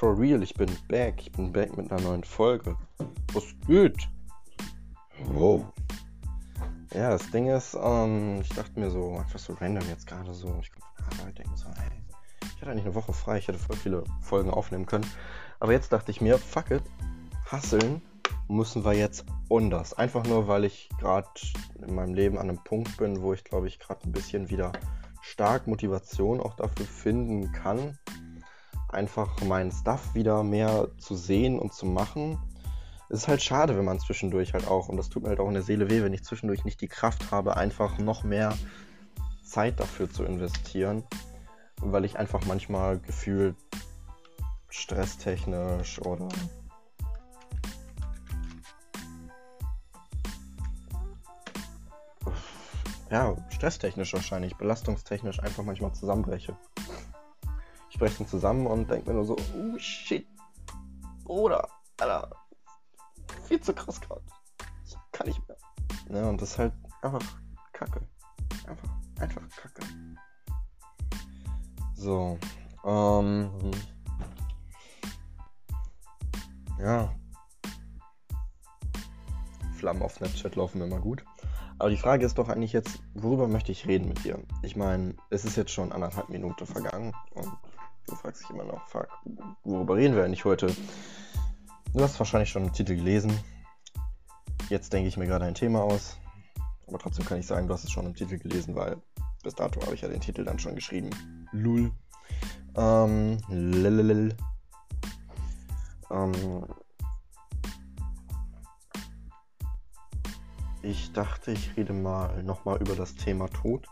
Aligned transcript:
For 0.00 0.18
real, 0.18 0.42
ich 0.42 0.54
bin 0.54 0.70
back. 0.88 1.20
Ich 1.20 1.30
bin 1.30 1.52
back 1.52 1.76
mit 1.76 1.92
einer 1.92 2.00
neuen 2.00 2.24
Folge. 2.24 2.74
Was 3.34 3.44
geht? 3.66 4.08
Wow. 5.26 5.66
Ja, 6.94 7.10
das 7.10 7.30
Ding 7.30 7.48
ist, 7.48 7.76
ähm, 7.78 8.40
ich 8.40 8.48
dachte 8.48 8.80
mir 8.80 8.90
so, 8.90 9.18
einfach 9.18 9.38
so 9.38 9.52
random 9.52 9.86
jetzt 9.90 10.06
gerade 10.06 10.32
so, 10.32 10.58
ich 10.62 10.72
komme 10.72 10.86
von 10.94 11.20
Arbeit, 11.20 11.36
denke 11.36 11.54
so, 11.54 11.66
hey, 11.76 12.02
ich 12.40 12.62
hatte 12.62 12.70
eigentlich 12.70 12.86
eine 12.86 12.94
Woche 12.94 13.12
frei, 13.12 13.36
ich 13.40 13.48
hätte 13.48 13.58
voll 13.58 13.76
viele 13.76 14.04
Folgen 14.22 14.48
aufnehmen 14.48 14.86
können. 14.86 15.04
Aber 15.58 15.72
jetzt 15.72 15.92
dachte 15.92 16.10
ich 16.10 16.22
mir, 16.22 16.38
fuck 16.38 16.70
it, 16.70 16.82
hasseln 17.44 18.00
müssen 18.48 18.86
wir 18.86 18.94
jetzt 18.94 19.26
anders. 19.50 19.92
Einfach 19.92 20.24
nur, 20.24 20.48
weil 20.48 20.64
ich 20.64 20.88
gerade 20.98 21.28
in 21.86 21.94
meinem 21.94 22.14
Leben 22.14 22.38
an 22.38 22.48
einem 22.48 22.64
Punkt 22.64 22.96
bin, 22.96 23.20
wo 23.20 23.34
ich 23.34 23.44
glaube 23.44 23.68
ich 23.68 23.78
gerade 23.78 24.00
ein 24.08 24.12
bisschen 24.12 24.48
wieder 24.48 24.72
stark 25.20 25.66
Motivation 25.66 26.40
auch 26.40 26.54
dafür 26.54 26.86
finden 26.86 27.52
kann, 27.52 27.98
einfach 28.92 29.40
meinen 29.42 29.72
Stuff 29.72 30.14
wieder 30.14 30.42
mehr 30.42 30.88
zu 30.98 31.14
sehen 31.14 31.58
und 31.58 31.72
zu 31.72 31.86
machen. 31.86 32.38
Es 33.08 33.20
ist 33.20 33.28
halt 33.28 33.42
schade, 33.42 33.76
wenn 33.76 33.84
man 33.84 33.98
zwischendurch 33.98 34.52
halt 34.52 34.68
auch, 34.68 34.88
und 34.88 34.96
das 34.96 35.08
tut 35.08 35.22
mir 35.22 35.30
halt 35.30 35.40
auch 35.40 35.48
in 35.48 35.54
der 35.54 35.62
Seele 35.62 35.90
weh, 35.90 36.02
wenn 36.02 36.12
ich 36.12 36.22
zwischendurch 36.22 36.64
nicht 36.64 36.80
die 36.80 36.88
Kraft 36.88 37.30
habe, 37.30 37.56
einfach 37.56 37.98
noch 37.98 38.22
mehr 38.22 38.56
Zeit 39.42 39.80
dafür 39.80 40.08
zu 40.10 40.24
investieren, 40.24 41.02
weil 41.80 42.04
ich 42.04 42.18
einfach 42.18 42.44
manchmal 42.46 43.00
gefühlt 43.00 43.56
stresstechnisch 44.68 46.00
oder 46.02 46.28
ja, 53.10 53.36
stresstechnisch 53.50 54.12
wahrscheinlich, 54.12 54.56
belastungstechnisch 54.56 55.40
einfach 55.40 55.64
manchmal 55.64 55.92
zusammenbreche. 55.92 56.56
Ich 58.06 58.16
dann 58.16 58.26
zusammen 58.26 58.66
und 58.66 58.90
denke 58.90 59.08
mir 59.08 59.14
nur 59.14 59.24
so, 59.24 59.36
oh 59.36 59.78
shit, 59.78 60.26
Bruder, 61.24 61.68
Alter, 62.00 62.30
viel 63.44 63.60
zu 63.60 63.74
krass 63.74 64.00
gerade. 64.00 64.22
Ich 64.84 64.96
kann 65.12 65.26
nicht 65.26 65.40
mehr. 65.46 65.56
Ja, 66.10 66.28
und 66.28 66.40
das 66.40 66.50
ist 66.50 66.58
halt 66.58 66.72
einfach 67.02 67.22
Kacke. 67.72 68.00
Einfach, 68.66 68.88
einfach 69.18 69.42
Kacke. 69.56 69.82
So, 71.94 72.38
ähm, 72.84 73.50
ja. 76.80 77.14
Flammen 79.74 80.02
auf 80.02 80.14
Snapchat 80.14 80.56
laufen 80.56 80.80
immer 80.80 80.98
gut. 80.98 81.24
Aber 81.78 81.90
die 81.90 81.96
Frage 81.96 82.26
ist 82.26 82.36
doch 82.36 82.48
eigentlich 82.48 82.72
jetzt, 82.72 83.02
worüber 83.14 83.48
möchte 83.48 83.72
ich 83.72 83.86
reden 83.86 84.08
mit 84.08 84.24
dir? 84.24 84.38
Ich 84.62 84.76
meine, 84.76 85.14
es 85.30 85.44
ist 85.44 85.56
jetzt 85.56 85.72
schon 85.72 85.92
anderthalb 85.92 86.28
Minuten 86.28 86.66
vergangen 86.66 87.14
und 87.34 87.48
du 88.06 88.14
fragst 88.14 88.42
dich 88.42 88.50
immer 88.50 88.64
noch, 88.64 88.86
fuck, 88.88 89.08
worüber 89.64 89.96
reden 89.96 90.14
wir 90.16 90.24
eigentlich 90.24 90.44
heute? 90.44 90.74
Du 91.92 92.02
hast 92.02 92.18
wahrscheinlich 92.18 92.50
schon 92.50 92.64
den 92.64 92.72
Titel 92.72 92.96
gelesen. 92.96 93.38
Jetzt 94.68 94.92
denke 94.92 95.08
ich 95.08 95.16
mir 95.16 95.26
gerade 95.26 95.44
ein 95.44 95.54
Thema 95.54 95.82
aus. 95.82 96.16
Aber 96.86 96.98
trotzdem 96.98 97.24
kann 97.24 97.38
ich 97.38 97.46
sagen, 97.46 97.66
du 97.66 97.74
hast 97.74 97.84
es 97.84 97.90
schon 97.90 98.06
im 98.06 98.14
Titel 98.14 98.38
gelesen, 98.38 98.74
weil 98.74 98.96
bis 99.42 99.54
dato 99.54 99.80
habe 99.82 99.94
ich 99.94 100.00
ja 100.02 100.08
den 100.08 100.20
Titel 100.20 100.44
dann 100.44 100.58
schon 100.58 100.74
geschrieben. 100.74 101.10
Lul. 101.52 101.92
Ähm, 102.76 103.38
lelelel. 103.48 104.36
Ähm, 106.10 106.64
Ich 110.82 111.12
dachte, 111.12 111.52
ich 111.52 111.76
rede 111.76 111.92
mal 111.92 112.42
nochmal 112.42 112.80
über 112.80 112.96
das 112.96 113.14
Thema 113.14 113.48
Tod, 113.48 113.86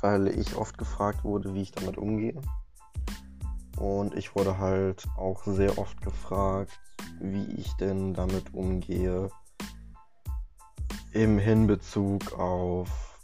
weil 0.00 0.28
ich 0.28 0.54
oft 0.54 0.76
gefragt 0.76 1.24
wurde, 1.24 1.54
wie 1.54 1.62
ich 1.62 1.72
damit 1.72 1.96
umgehe. 1.96 2.38
Und 3.80 4.14
ich 4.14 4.36
wurde 4.36 4.58
halt 4.58 5.08
auch 5.16 5.42
sehr 5.44 5.76
oft 5.78 6.00
gefragt, 6.00 6.78
wie 7.20 7.46
ich 7.54 7.72
denn 7.74 8.14
damit 8.14 8.54
umgehe 8.54 9.30
im 11.12 11.38
Hinbezug 11.38 12.38
auf 12.38 13.18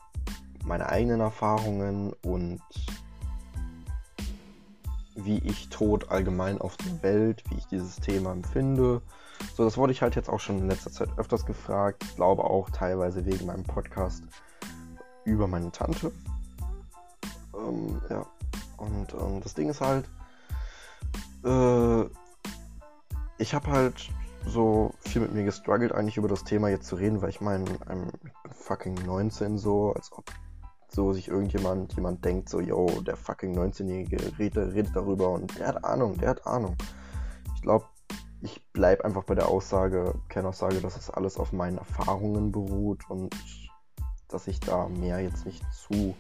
meine 0.65 0.89
eigenen 0.89 1.21
Erfahrungen 1.21 2.13
und 2.25 2.61
wie 5.15 5.39
ich 5.39 5.69
Tod 5.69 6.11
allgemein 6.11 6.61
auf 6.61 6.77
der 6.79 7.03
Welt, 7.05 7.45
wie 7.49 7.59
ich 7.59 7.67
dieses 7.67 7.97
Thema 7.97 8.33
empfinde 8.33 9.03
so, 9.55 9.65
das 9.65 9.77
wurde 9.77 9.93
ich 9.93 10.03
halt 10.03 10.17
jetzt 10.17 10.29
auch 10.29 10.41
schon 10.41 10.59
in 10.59 10.69
letzter 10.69 10.91
Zeit 10.91 11.09
öfters 11.17 11.47
gefragt. 11.47 12.03
Ich 12.05 12.17
glaube 12.17 12.45
auch 12.45 12.71
teilweise 12.71 13.25
wegen 13.25 13.47
meinem 13.47 13.65
Podcast 13.65 14.25
über 15.25 15.47
meine 15.47 15.71
Tante. 15.73 16.13
Ähm, 17.55 18.01
ja. 18.11 18.27
Und 18.77 19.15
ähm, 19.15 19.41
das 19.43 19.55
Ding 19.55 19.69
ist 19.69 19.81
halt, 19.81 20.09
äh, 21.45 22.05
ich 23.39 23.55
habe 23.55 23.71
halt 23.71 24.11
so 24.47 24.93
viel 25.01 25.23
mit 25.23 25.35
mir 25.35 25.45
gestruggelt, 25.45 25.93
eigentlich 25.93 26.17
über 26.17 26.29
das 26.29 26.45
Thema 26.45 26.69
jetzt 26.69 26.87
zu 26.87 26.97
reden, 26.97 27.21
weil 27.21 27.31
ich 27.31 27.41
meine, 27.41 27.65
I'm 27.87 28.11
fucking 28.53 28.95
19 29.05 29.59
so, 29.59 29.93
als 29.93 30.13
ob 30.13 30.25
so 30.89 31.13
sich 31.13 31.29
irgendjemand 31.29 31.95
jemand 31.95 32.25
denkt, 32.25 32.49
so, 32.49 32.61
yo, 32.61 32.87
der 33.03 33.17
fucking 33.17 33.59
19-Jährige 33.59 34.39
redet, 34.39 34.73
redet 34.73 34.97
darüber 34.97 35.31
und 35.31 35.59
der 35.59 35.69
hat 35.69 35.85
Ahnung, 35.85 36.17
der 36.19 36.31
hat 36.31 36.47
Ahnung. 36.47 36.77
Ich 37.55 37.63
glaube, 37.63 37.87
ich 38.41 38.65
bleibe 38.73 39.05
einfach 39.05 39.25
bei 39.25 39.35
der 39.35 39.49
Aussage, 39.49 40.15
Kernaussage, 40.29 40.81
dass 40.81 40.97
es 40.97 41.11
alles 41.11 41.37
auf 41.39 41.53
meinen 41.53 41.79
Erfahrungen 41.79 42.53
beruht 42.53 43.09
und 43.11 43.35
dass 44.29 44.47
ich 44.47 44.61
da 44.61 44.89
mehr 44.89 45.21
jetzt 45.21 45.45
nicht 45.45 45.63
zu 45.73 46.15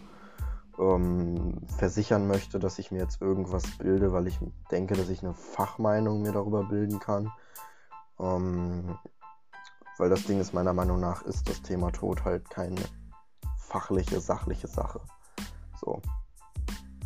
ähm, 0.78 1.60
versichern 1.78 2.26
möchte, 2.26 2.58
dass 2.58 2.78
ich 2.78 2.90
mir 2.90 2.98
jetzt 2.98 3.20
irgendwas 3.20 3.64
bilde, 3.78 4.12
weil 4.12 4.26
ich 4.26 4.38
denke, 4.70 4.94
dass 4.94 5.08
ich 5.08 5.22
eine 5.22 5.34
Fachmeinung 5.34 6.22
mir 6.22 6.32
darüber 6.32 6.64
bilden 6.64 6.98
kann. 6.98 7.32
Ähm, 8.18 8.96
weil 9.98 10.10
das 10.10 10.24
Ding 10.24 10.40
ist, 10.40 10.52
meiner 10.52 10.72
Meinung 10.72 11.00
nach, 11.00 11.22
ist 11.22 11.48
das 11.48 11.62
Thema 11.62 11.90
Tod 11.90 12.24
halt 12.24 12.48
keine 12.50 12.82
fachliche, 13.56 14.20
sachliche 14.20 14.68
Sache. 14.68 15.00
So. 15.80 16.00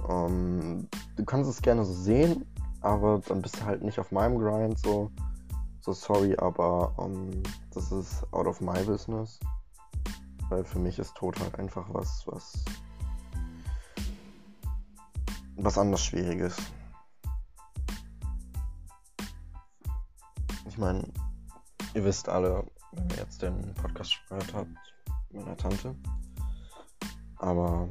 Ähm, 0.08 0.88
du 1.16 1.24
kannst 1.24 1.50
es 1.50 1.62
gerne 1.62 1.84
so 1.84 1.92
sehen, 1.92 2.46
aber 2.80 3.20
dann 3.28 3.42
bist 3.42 3.60
du 3.60 3.64
halt 3.64 3.82
nicht 3.82 3.98
auf 3.98 4.10
meinem 4.12 4.38
Grind 4.38 4.78
so. 4.78 5.10
So 5.82 5.92
sorry, 5.92 6.36
aber 6.36 6.92
um, 6.98 7.30
ähm, 7.30 7.42
das 7.72 7.90
ist 7.90 8.26
out 8.32 8.46
of 8.46 8.60
my 8.60 8.82
business. 8.84 9.40
Weil 10.48 10.64
für 10.64 10.78
mich 10.78 10.98
ist 10.98 11.14
Tod 11.14 11.38
halt 11.40 11.58
einfach 11.58 11.86
was, 11.92 12.24
was. 12.26 12.52
Was 15.56 15.78
anders 15.78 16.04
Schwieriges. 16.04 16.56
Ich 20.68 20.78
meine, 20.78 21.06
ihr 21.94 22.04
wisst 22.04 22.28
alle, 22.28 22.64
wenn 22.92 23.10
ihr 23.10 23.16
jetzt 23.16 23.42
den 23.42 23.74
Podcast 23.74 24.18
gehört 24.28 24.54
habt, 24.54 24.76
meiner 25.30 25.56
Tante. 25.56 25.94
Aber 27.36 27.88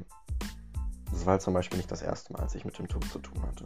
das 1.12 1.25
war 1.25 1.34
halt 1.34 1.42
zum 1.42 1.53
Beispiel 1.53 1.78
nicht 1.78 1.92
das 1.92 2.02
erste 2.02 2.34
Mal, 2.34 2.42
als 2.42 2.56
ich 2.56 2.66
mit 2.66 2.78
dem 2.78 2.88
Tod 2.88 3.03
zu 3.06 3.20
tun 3.20 3.42
hatte. 3.42 3.66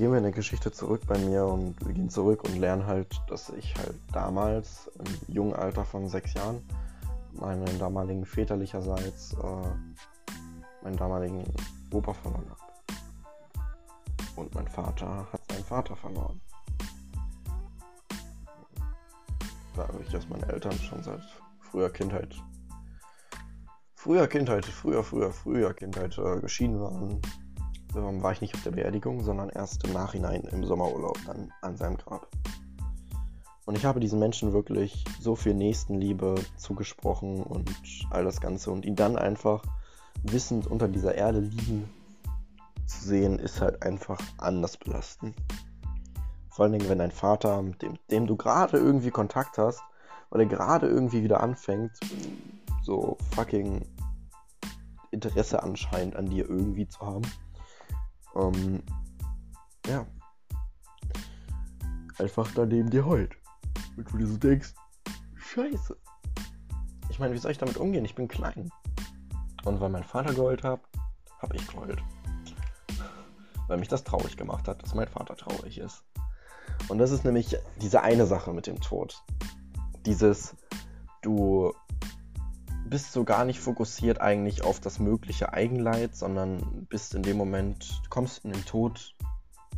gehen 0.00 0.12
wir 0.12 0.16
in 0.16 0.24
der 0.24 0.32
Geschichte 0.32 0.72
zurück 0.72 1.02
bei 1.06 1.18
mir 1.18 1.44
und 1.44 1.76
wir 1.84 1.92
gehen 1.92 2.08
zurück 2.08 2.44
und 2.44 2.56
lernen 2.56 2.86
halt, 2.86 3.20
dass 3.28 3.50
ich 3.50 3.76
halt 3.76 3.96
damals 4.14 4.90
im 4.98 5.34
jungen 5.34 5.52
Alter 5.52 5.84
von 5.84 6.08
sechs 6.08 6.32
Jahren 6.32 6.62
meinen 7.32 7.78
damaligen 7.78 8.24
väterlicherseits 8.24 9.34
äh, 9.34 10.09
meinen 10.82 10.96
damaligen 10.96 11.44
Opa 11.92 12.12
verloren 12.14 12.50
habe. 12.50 12.60
Und 14.36 14.54
mein 14.54 14.68
Vater 14.68 15.26
hat 15.32 15.40
seinen 15.50 15.64
Vater 15.64 15.96
verloren. 15.96 16.40
Dadurch, 19.76 20.08
dass 20.10 20.28
meine 20.28 20.48
Eltern 20.48 20.72
schon 20.72 21.02
seit 21.02 21.22
früher 21.60 21.90
Kindheit, 21.90 22.34
früher 23.94 24.26
Kindheit, 24.26 24.64
früher, 24.64 25.04
früher, 25.04 25.30
früher 25.32 25.74
Kindheit 25.74 26.18
äh, 26.18 26.40
geschieden 26.40 26.80
waren, 26.80 27.20
ähm, 27.96 28.22
war 28.22 28.32
ich 28.32 28.40
nicht 28.40 28.54
auf 28.54 28.62
der 28.62 28.72
Beerdigung, 28.72 29.22
sondern 29.22 29.50
erst 29.50 29.84
im 29.84 29.92
Nachhinein 29.92 30.42
im 30.42 30.64
Sommerurlaub 30.64 31.18
dann 31.26 31.52
an 31.60 31.76
seinem 31.76 31.96
Grab. 31.96 32.28
Und 33.66 33.76
ich 33.76 33.84
habe 33.84 34.00
diesen 34.00 34.18
Menschen 34.18 34.52
wirklich 34.52 35.04
so 35.20 35.36
viel 35.36 35.54
Nächstenliebe 35.54 36.34
zugesprochen 36.56 37.42
und 37.42 37.70
all 38.10 38.24
das 38.24 38.40
Ganze. 38.40 38.72
Und 38.72 38.84
ihn 38.84 38.96
dann 38.96 39.16
einfach 39.16 39.62
wissend 40.22 40.66
unter 40.66 40.88
dieser 40.88 41.14
Erde 41.14 41.40
liegen 41.40 41.88
zu 42.86 43.04
sehen, 43.04 43.38
ist 43.38 43.60
halt 43.60 43.82
einfach 43.82 44.20
anders 44.38 44.76
belastend. 44.76 45.34
Vor 46.50 46.64
allen 46.64 46.72
Dingen, 46.72 46.88
wenn 46.88 46.98
dein 46.98 47.12
Vater, 47.12 47.62
mit 47.62 47.80
dem, 47.82 47.98
dem 48.10 48.26
du 48.26 48.36
gerade 48.36 48.76
irgendwie 48.76 49.10
Kontakt 49.10 49.58
hast, 49.58 49.80
weil 50.30 50.40
er 50.40 50.46
gerade 50.46 50.86
irgendwie 50.86 51.22
wieder 51.22 51.40
anfängt, 51.40 51.92
so 52.82 53.16
fucking 53.34 53.86
Interesse 55.10 55.62
anscheinend 55.62 56.16
an 56.16 56.26
dir 56.26 56.48
irgendwie 56.48 56.88
zu 56.88 57.00
haben 57.00 57.22
ähm, 58.36 58.82
ja, 59.86 60.06
einfach 62.18 62.50
daneben 62.54 62.90
dir 62.90 63.06
heult. 63.06 63.36
Und 63.96 64.10
du 64.12 64.18
dir 64.18 64.26
so 64.26 64.36
denkst, 64.36 64.74
scheiße. 65.36 65.96
Ich 67.08 67.18
meine, 67.18 67.34
wie 67.34 67.38
soll 67.38 67.50
ich 67.50 67.58
damit 67.58 67.76
umgehen? 67.76 68.04
Ich 68.04 68.14
bin 68.14 68.28
klein. 68.28 68.70
Und 69.64 69.80
weil 69.80 69.90
mein 69.90 70.04
Vater 70.04 70.34
geheult 70.34 70.64
hat, 70.64 70.80
hab 71.40 71.54
ich 71.54 71.66
geheult. 71.66 72.02
weil 73.68 73.78
mich 73.78 73.88
das 73.88 74.02
traurig 74.02 74.36
gemacht 74.36 74.66
hat, 74.66 74.82
dass 74.82 74.94
mein 74.94 75.06
Vater 75.06 75.36
traurig 75.36 75.78
ist. 75.78 76.04
Und 76.88 76.98
das 76.98 77.12
ist 77.12 77.24
nämlich 77.24 77.56
diese 77.80 78.02
eine 78.02 78.26
Sache 78.26 78.52
mit 78.52 78.66
dem 78.66 78.80
Tod. 78.80 79.22
Dieses, 80.06 80.56
du 81.22 81.72
bist 82.84 83.12
so 83.12 83.22
gar 83.22 83.44
nicht 83.44 83.60
fokussiert 83.60 84.20
eigentlich 84.20 84.64
auf 84.64 84.80
das 84.80 84.98
mögliche 84.98 85.52
Eigenleid, 85.52 86.16
sondern 86.16 86.86
bist 86.88 87.14
in 87.14 87.22
dem 87.22 87.36
Moment, 87.36 88.02
kommst 88.10 88.44
in 88.44 88.52
den 88.52 88.64
Tod 88.64 89.14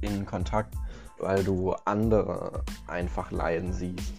in 0.01 0.25
Kontakt, 0.25 0.75
weil 1.19 1.45
du 1.45 1.73
andere 1.85 2.65
einfach 2.87 3.31
leiden 3.31 3.73
siehst. 3.75 4.15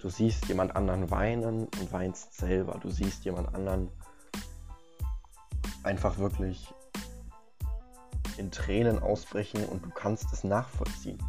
Du 0.00 0.10
siehst 0.10 0.46
jemand 0.46 0.74
anderen 0.74 1.10
weinen 1.10 1.68
und 1.80 1.92
weinst 1.92 2.34
selber. 2.34 2.78
Du 2.80 2.90
siehst 2.90 3.24
jemand 3.24 3.54
anderen 3.54 3.88
einfach 5.86 6.18
wirklich 6.18 6.74
in 8.36 8.50
Tränen 8.50 8.98
ausbrechen 8.98 9.64
und 9.64 9.84
du 9.84 9.90
kannst 9.90 10.32
es 10.32 10.44
nachvollziehen. 10.44 11.22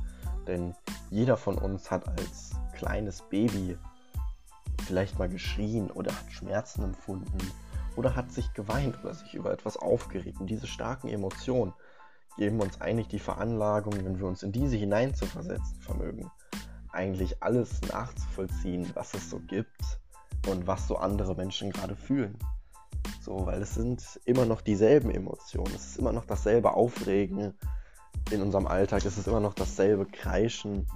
Denn 0.48 0.76
jeder 1.10 1.38
von 1.38 1.58
uns 1.58 1.90
hat 1.90 2.08
als 2.08 2.52
kleines 2.74 3.22
Baby 3.22 3.78
vielleicht 4.86 5.18
mal 5.18 5.30
geschrien 5.30 5.90
oder 5.92 6.12
hat 6.12 6.32
Schmerzen 6.32 6.84
empfunden 6.84 7.38
oder 7.96 8.16
hat 8.16 8.32
sich 8.32 8.54
geweint 8.54 9.00
oder 9.04 9.14
sich 9.14 9.34
über 9.34 9.52
etwas 9.52 9.78
aufgeregt. 9.78 10.40
Und 10.40 10.48
diese 10.48 10.68
starken 10.68 11.08
Emotionen 11.08 11.74
geben 12.38 12.60
uns 12.60 12.82
eigentlich 12.82 13.08
die 13.08 13.20
Veranlagung, 13.20 13.94
wenn 13.94 14.20
wir 14.20 14.28
uns 14.28 14.44
in 14.44 14.52
diese 14.52 14.76
hineinzuversetzen 14.76 15.80
vermögen, 15.82 16.30
eigentlich 16.92 17.42
alles 17.42 17.82
nachzuvollziehen, 17.82 18.90
was 18.94 19.14
es 19.14 19.30
so 19.30 19.40
gibt 19.40 20.00
und 20.48 20.68
was 20.68 20.88
so 20.88 20.98
andere 20.98 21.36
Menschen 21.36 21.72
gerade 21.72 21.96
fühlen. 21.96 22.38
So, 23.22 23.46
weil 23.46 23.62
es 23.62 23.76
sind 23.76 24.22
immer 24.26 24.46
noch 24.46 24.62
dieselben 24.62 25.12
Emotionen, 25.12 25.74
es 25.76 25.88
ist 25.88 25.98
immer 25.98 26.14
noch 26.14 26.26
dasselbe 26.26 26.74
Aufregen 26.74 27.54
in 28.32 28.42
unserem 28.42 28.68
Alltag, 28.68 29.06
es 29.06 29.18
ist 29.18 29.28
immer 29.28 29.40
noch 29.40 29.54
dasselbe 29.54 30.06
Kreischen 30.06 30.88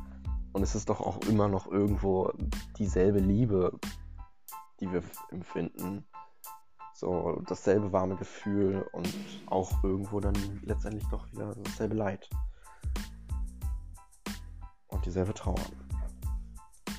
und 0.54 0.64
es 0.64 0.76
ist 0.76 0.90
doch 0.90 1.02
auch 1.02 1.20
immer 1.28 1.48
noch 1.48 1.70
irgendwo 1.70 2.32
dieselbe 2.78 3.20
Liebe, 3.20 3.78
die 4.80 4.92
wir 4.92 5.04
empfinden. 5.30 6.06
So 6.94 7.42
dasselbe 7.48 7.92
warme 7.92 8.16
Gefühl 8.16 8.86
und 8.92 9.10
auch 9.48 9.84
irgendwo 9.84 10.20
dann 10.20 10.36
letztendlich 10.64 11.08
doch 11.10 11.32
wieder 11.32 11.56
dasselbe 11.56 11.96
Leid. 11.96 12.30
Und 14.88 15.06
dieselbe 15.06 15.34
Trauer. 15.34 15.60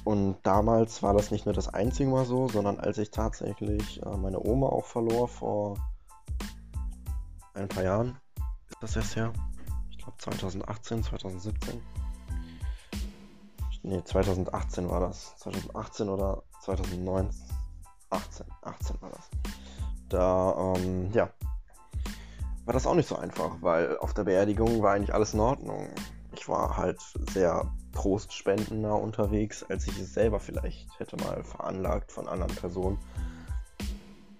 Und 0.04 0.36
damals 0.42 1.02
war 1.02 1.14
das 1.14 1.30
nicht 1.30 1.46
nur 1.46 1.54
das 1.54 1.68
einzige 1.68 2.10
Mal 2.10 2.24
so, 2.24 2.48
sondern 2.48 2.80
als 2.80 2.98
ich 2.98 3.10
tatsächlich 3.10 4.02
äh, 4.02 4.16
meine 4.16 4.40
Oma 4.40 4.66
auch 4.66 4.86
verlor 4.86 5.28
vor 5.28 5.76
ein 7.54 7.68
paar 7.68 7.84
Jahren, 7.84 8.18
ist 8.68 8.82
das 8.82 8.96
erst 8.96 9.16
her? 9.16 9.32
Ich 9.90 9.98
glaube 9.98 10.18
2018, 10.18 11.04
2017. 11.04 11.80
Ne, 13.84 14.02
2018 14.04 14.88
war 14.88 15.00
das. 15.00 15.36
2018 15.36 16.08
oder 16.08 16.42
2019. 16.60 17.40
18, 18.10 18.46
18 18.62 19.02
war 19.02 19.10
das. 19.10 19.30
Da, 20.08 20.74
ähm, 20.76 21.10
ja, 21.12 21.30
war 22.64 22.74
das 22.74 22.86
auch 22.86 22.94
nicht 22.94 23.08
so 23.08 23.16
einfach, 23.16 23.56
weil 23.60 23.98
auf 23.98 24.14
der 24.14 24.24
Beerdigung 24.24 24.82
war 24.82 24.92
eigentlich 24.92 25.14
alles 25.14 25.34
in 25.34 25.40
Ordnung. 25.40 25.88
Ich 26.42 26.48
war 26.48 26.76
halt 26.76 27.00
sehr 27.32 27.70
trostspendender 27.92 28.96
unterwegs, 28.96 29.62
als 29.62 29.86
ich 29.86 29.96
es 30.00 30.12
selber 30.12 30.40
vielleicht 30.40 30.88
hätte 30.98 31.16
mal 31.18 31.44
veranlagt 31.44 32.10
von 32.10 32.26
anderen 32.26 32.52
Personen. 32.56 32.98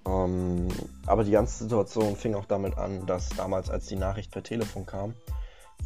Ähm, 0.05 0.67
aber 1.07 1.23
die 1.23 1.31
ganze 1.31 1.63
Situation 1.63 2.17
fing 2.17 2.35
auch 2.35 2.47
damit 2.47 2.77
an, 2.77 3.07
dass 3.07 3.29
damals, 3.29 3.71
als 3.71 3.87
die 3.87 3.95
Nachricht 3.95 4.33
per 4.33 4.43
Telefon 4.43 4.85
kam, 4.85 5.15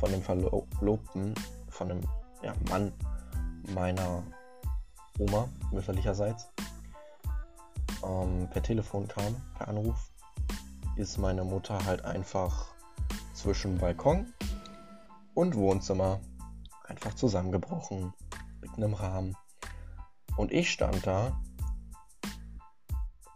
von 0.01 0.11
dem 0.11 0.23
Verlobten, 0.23 1.35
von 1.69 1.89
dem 1.91 2.01
ja, 2.43 2.55
Mann 2.71 2.95
meiner 3.75 4.23
Oma, 5.19 5.51
mütterlicherseits, 5.71 6.49
ähm, 8.03 8.49
per 8.51 8.63
Telefon 8.63 9.07
kam, 9.07 9.37
per 9.59 9.69
Anruf, 9.69 10.11
ist 10.97 11.19
meine 11.19 11.45
Mutter 11.45 11.85
halt 11.85 12.07
einfach 12.07 12.69
zwischen 13.35 13.77
Balkon 13.77 14.33
und 15.37 15.55
Wohnzimmer 15.55 16.21
einfach 16.89 17.15
zusammengebrochen, 17.15 18.13
mitten 18.63 18.83
im 18.83 18.95
Rahmen. 18.95 19.37
Und 20.37 20.51
ich 20.51 20.71
stand 20.71 21.07
da 21.07 21.41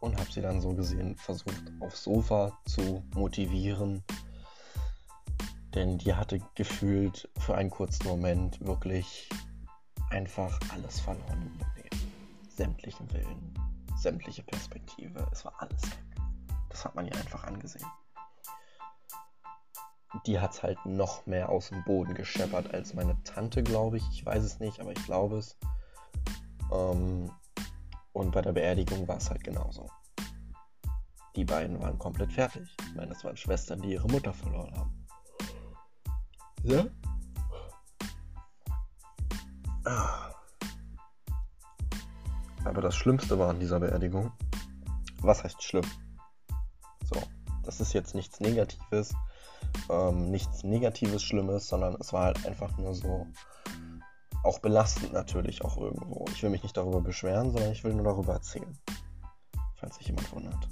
und 0.00 0.16
habe 0.18 0.32
sie 0.32 0.40
dann 0.40 0.62
so 0.62 0.74
gesehen 0.74 1.14
versucht 1.16 1.70
aufs 1.80 2.04
Sofa 2.04 2.58
zu 2.64 3.04
motivieren. 3.14 4.02
Denn 5.74 5.98
die 5.98 6.14
hatte 6.14 6.40
gefühlt 6.54 7.28
für 7.38 7.54
einen 7.54 7.70
kurzen 7.70 8.08
Moment 8.08 8.60
wirklich 8.64 9.28
einfach 10.08 10.58
alles 10.70 11.00
verloren 11.00 11.60
im. 11.76 11.90
Sämtlichen 12.48 13.10
Willen, 13.14 13.54
sämtliche 13.96 14.42
Perspektive, 14.42 15.26
es 15.32 15.46
war 15.46 15.54
alles 15.62 15.82
weg. 15.82 16.04
Das 16.68 16.84
hat 16.84 16.94
man 16.94 17.06
ihr 17.06 17.16
einfach 17.16 17.44
angesehen. 17.44 17.86
Die 20.26 20.40
hat 20.40 20.52
es 20.52 20.62
halt 20.62 20.84
noch 20.84 21.26
mehr 21.26 21.48
aus 21.48 21.68
dem 21.68 21.84
Boden 21.84 22.14
gescheppert 22.14 22.74
als 22.74 22.94
meine 22.94 23.22
Tante, 23.22 23.62
glaube 23.62 23.98
ich. 23.98 24.08
Ich 24.10 24.26
weiß 24.26 24.42
es 24.42 24.58
nicht, 24.58 24.80
aber 24.80 24.92
ich 24.92 25.04
glaube 25.04 25.38
es. 25.38 25.56
Ähm, 26.72 27.30
und 28.12 28.32
bei 28.32 28.42
der 28.42 28.52
Beerdigung 28.52 29.06
war 29.06 29.18
es 29.18 29.30
halt 29.30 29.44
genauso. 29.44 29.88
Die 31.36 31.44
beiden 31.44 31.80
waren 31.80 31.98
komplett 31.98 32.32
fertig. 32.32 32.76
Ich 32.88 32.94
meine, 32.96 33.10
das 33.10 33.24
waren 33.24 33.36
Schwestern, 33.36 33.80
die 33.82 33.92
ihre 33.92 34.08
Mutter 34.08 34.32
verloren 34.32 34.74
haben. 34.76 35.06
Ja? 36.64 36.86
Ah. 39.84 40.34
Aber 42.64 42.82
das 42.82 42.94
Schlimmste 42.96 43.38
war 43.38 43.50
an 43.50 43.60
dieser 43.60 43.80
Beerdigung. 43.80 44.32
Was 45.22 45.44
heißt 45.44 45.62
schlimm? 45.62 45.86
So, 47.04 47.22
das 47.62 47.80
ist 47.80 47.92
jetzt 47.92 48.14
nichts 48.14 48.40
Negatives, 48.40 49.14
ähm, 49.90 50.30
nichts 50.30 50.62
Negatives, 50.64 51.22
Schlimmes, 51.22 51.68
sondern 51.68 51.96
es 52.00 52.12
war 52.12 52.24
halt 52.24 52.46
einfach 52.46 52.76
nur 52.78 52.94
so 52.94 53.26
auch 54.42 54.58
belastend 54.60 55.12
natürlich 55.12 55.62
auch 55.62 55.76
irgendwo. 55.76 56.24
Ich 56.32 56.42
will 56.42 56.50
mich 56.50 56.62
nicht 56.62 56.76
darüber 56.76 57.00
beschweren, 57.00 57.52
sondern 57.52 57.72
ich 57.72 57.84
will 57.84 57.92
nur 57.92 58.04
darüber 58.04 58.34
erzählen. 58.34 58.78
Falls 59.76 59.96
sich 59.96 60.06
jemand 60.06 60.32
wundert. 60.32 60.68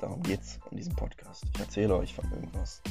Darum 0.00 0.22
geht's 0.22 0.58
in 0.70 0.76
diesem 0.76 0.94
Podcast. 0.94 1.44
Ich 1.54 1.60
erzähle 1.60 1.96
euch 1.96 2.14
von 2.14 2.30
irgendwas. 2.30 2.82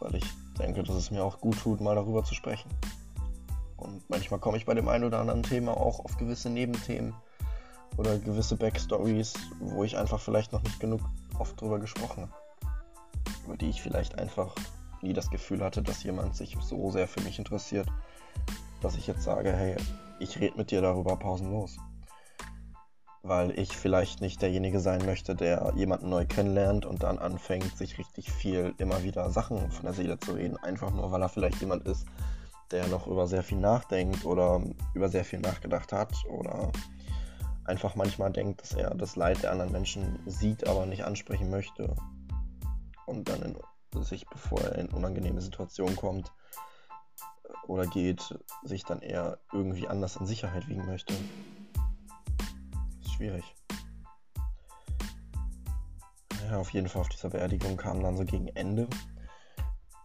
Weil 0.00 0.16
ich 0.16 0.24
denke, 0.58 0.82
dass 0.82 0.96
es 0.96 1.10
mir 1.12 1.24
auch 1.24 1.40
gut 1.40 1.58
tut, 1.60 1.80
mal 1.80 1.94
darüber 1.94 2.24
zu 2.24 2.34
sprechen. 2.34 2.70
Und 3.76 4.08
manchmal 4.08 4.40
komme 4.40 4.56
ich 4.56 4.66
bei 4.66 4.74
dem 4.74 4.88
einen 4.88 5.04
oder 5.04 5.20
anderen 5.20 5.42
Thema 5.42 5.76
auch 5.76 6.00
auf 6.00 6.16
gewisse 6.16 6.50
Nebenthemen 6.50 7.14
oder 7.96 8.18
gewisse 8.18 8.56
Backstories, 8.56 9.34
wo 9.60 9.84
ich 9.84 9.96
einfach 9.96 10.20
vielleicht 10.20 10.52
noch 10.52 10.62
nicht 10.62 10.80
genug 10.80 11.00
oft 11.38 11.60
drüber 11.60 11.78
gesprochen 11.78 12.22
habe. 12.22 12.41
Über 13.44 13.56
die 13.56 13.70
ich 13.70 13.82
vielleicht 13.82 14.18
einfach 14.18 14.54
nie 15.02 15.12
das 15.12 15.30
Gefühl 15.30 15.62
hatte, 15.62 15.82
dass 15.82 16.02
jemand 16.02 16.36
sich 16.36 16.56
so 16.60 16.90
sehr 16.90 17.08
für 17.08 17.20
mich 17.22 17.38
interessiert, 17.38 17.88
dass 18.80 18.96
ich 18.96 19.06
jetzt 19.06 19.22
sage, 19.22 19.52
hey, 19.52 19.76
ich 20.18 20.40
rede 20.40 20.56
mit 20.56 20.70
dir 20.70 20.80
darüber 20.80 21.16
pausenlos. 21.16 21.76
Weil 23.24 23.56
ich 23.56 23.76
vielleicht 23.76 24.20
nicht 24.20 24.42
derjenige 24.42 24.80
sein 24.80 25.04
möchte, 25.06 25.36
der 25.36 25.72
jemanden 25.76 26.08
neu 26.08 26.26
kennenlernt 26.26 26.86
und 26.86 27.04
dann 27.04 27.18
anfängt, 27.18 27.76
sich 27.76 27.98
richtig 27.98 28.32
viel 28.32 28.74
immer 28.78 29.04
wieder 29.04 29.30
Sachen 29.30 29.70
von 29.70 29.84
der 29.84 29.94
Seele 29.94 30.18
zu 30.18 30.32
reden. 30.32 30.56
Einfach 30.56 30.90
nur, 30.90 31.12
weil 31.12 31.22
er 31.22 31.28
vielleicht 31.28 31.60
jemand 31.60 31.86
ist, 31.86 32.04
der 32.72 32.88
noch 32.88 33.06
über 33.06 33.26
sehr 33.28 33.44
viel 33.44 33.58
nachdenkt 33.58 34.24
oder 34.24 34.60
über 34.94 35.08
sehr 35.08 35.24
viel 35.24 35.38
nachgedacht 35.38 35.92
hat 35.92 36.12
oder 36.28 36.72
einfach 37.64 37.94
manchmal 37.94 38.32
denkt, 38.32 38.62
dass 38.62 38.72
er 38.72 38.94
das 38.94 39.14
Leid 39.14 39.42
der 39.42 39.52
anderen 39.52 39.70
Menschen 39.70 40.18
sieht, 40.26 40.66
aber 40.66 40.86
nicht 40.86 41.04
ansprechen 41.04 41.48
möchte 41.50 41.94
und 43.06 43.28
dann 43.28 43.42
in, 43.42 44.02
sich, 44.02 44.26
bevor 44.26 44.60
er 44.60 44.76
in 44.76 44.88
unangenehme 44.88 45.40
Situationen 45.40 45.96
kommt 45.96 46.32
oder 47.66 47.86
geht, 47.86 48.38
sich 48.62 48.84
dann 48.84 49.00
eher 49.00 49.38
irgendwie 49.52 49.88
anders 49.88 50.16
in 50.16 50.26
Sicherheit 50.26 50.68
wiegen 50.68 50.86
möchte. 50.86 51.14
Ist 53.00 53.12
schwierig. 53.12 53.54
Ja, 56.48 56.58
auf 56.58 56.70
jeden 56.70 56.88
Fall 56.88 57.02
auf 57.02 57.08
dieser 57.08 57.30
Beerdigung 57.30 57.76
kam 57.76 58.02
dann 58.02 58.16
so 58.16 58.24
gegen 58.24 58.48
Ende 58.48 58.88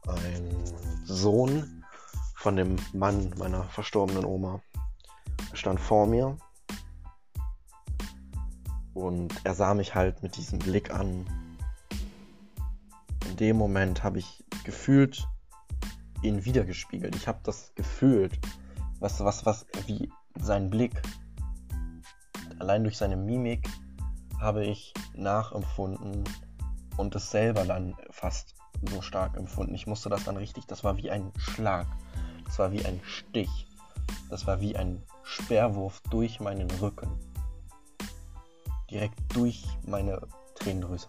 ein 0.07 1.03
Sohn 1.05 1.83
von 2.35 2.55
dem 2.55 2.77
Mann 2.93 3.33
meiner 3.37 3.63
verstorbenen 3.65 4.23
Oma. 4.23 4.61
Er 5.51 5.57
stand 5.57 5.79
vor 5.79 6.07
mir 6.07 6.37
und 8.93 9.33
er 9.43 9.53
sah 9.53 9.73
mich 9.73 9.95
halt 9.95 10.23
mit 10.23 10.37
diesem 10.37 10.59
Blick 10.59 10.91
an. 10.91 11.25
Dem 13.39 13.57
Moment 13.57 14.03
habe 14.03 14.19
ich 14.19 14.43
gefühlt 14.63 15.27
ihn 16.23 16.43
wiedergespiegelt. 16.43 17.15
Ich 17.15 17.27
habe 17.27 17.39
das 17.43 17.71
gefühlt, 17.75 18.39
was, 18.99 19.23
was, 19.23 19.45
was, 19.45 19.65
wie 19.85 20.11
sein 20.39 20.69
Blick, 20.69 21.01
allein 22.59 22.83
durch 22.83 22.97
seine 22.97 23.15
Mimik 23.15 23.69
habe 24.39 24.65
ich 24.65 24.93
nachempfunden 25.15 26.23
und 26.97 27.15
es 27.15 27.29
selber 27.29 27.63
dann 27.65 27.95
fast 28.09 28.55
so 28.89 29.01
stark 29.01 29.37
empfunden. 29.37 29.75
Ich 29.75 29.87
musste 29.87 30.09
das 30.09 30.23
dann 30.23 30.37
richtig, 30.37 30.65
das 30.65 30.83
war 30.83 30.97
wie 30.97 31.11
ein 31.11 31.31
Schlag. 31.37 31.87
Das 32.45 32.59
war 32.59 32.71
wie 32.71 32.85
ein 32.85 32.99
Stich. 33.03 33.67
Das 34.29 34.47
war 34.47 34.61
wie 34.61 34.75
ein 34.75 35.03
Speerwurf 35.23 36.01
durch 36.09 36.39
meinen 36.39 36.69
Rücken. 36.71 37.11
Direkt 38.89 39.19
durch 39.35 39.65
meine 39.85 40.21
Tränendrüse. 40.55 41.07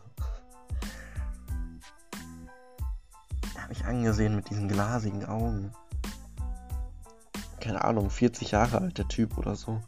Hat 3.69 3.77
mich 3.77 3.85
angesehen 3.85 4.35
mit 4.35 4.49
diesen 4.49 4.67
glasigen 4.67 5.27
Augen. 5.27 5.75
Keine 7.61 7.85
Ahnung, 7.85 8.09
40 8.09 8.53
Jahre 8.53 8.81
alt 8.81 8.97
der 8.97 9.07
Typ 9.09 9.37
oder 9.37 9.57
so. 9.57 9.83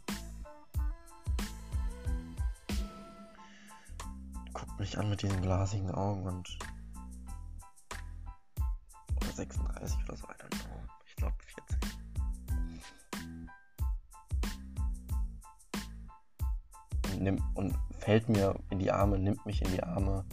Guckt 4.53 4.79
mich 4.79 4.99
an 4.99 5.09
mit 5.09 5.23
diesen 5.23 5.41
glasigen 5.41 5.89
Augen 5.89 6.27
und 6.27 6.59
36 9.33 9.97
oder 10.03 10.15
so. 10.15 10.27
Ich 11.07 11.15
glaube 11.15 11.35
40. 11.71 11.79
Und, 17.13 17.21
nimm, 17.23 17.43
und 17.55 17.75
fällt 17.97 18.29
mir 18.29 18.59
in 18.69 18.77
die 18.77 18.91
Arme, 18.91 19.17
nimmt 19.17 19.43
mich 19.47 19.63
in 19.63 19.71
die 19.71 19.81
Arme 19.81 20.23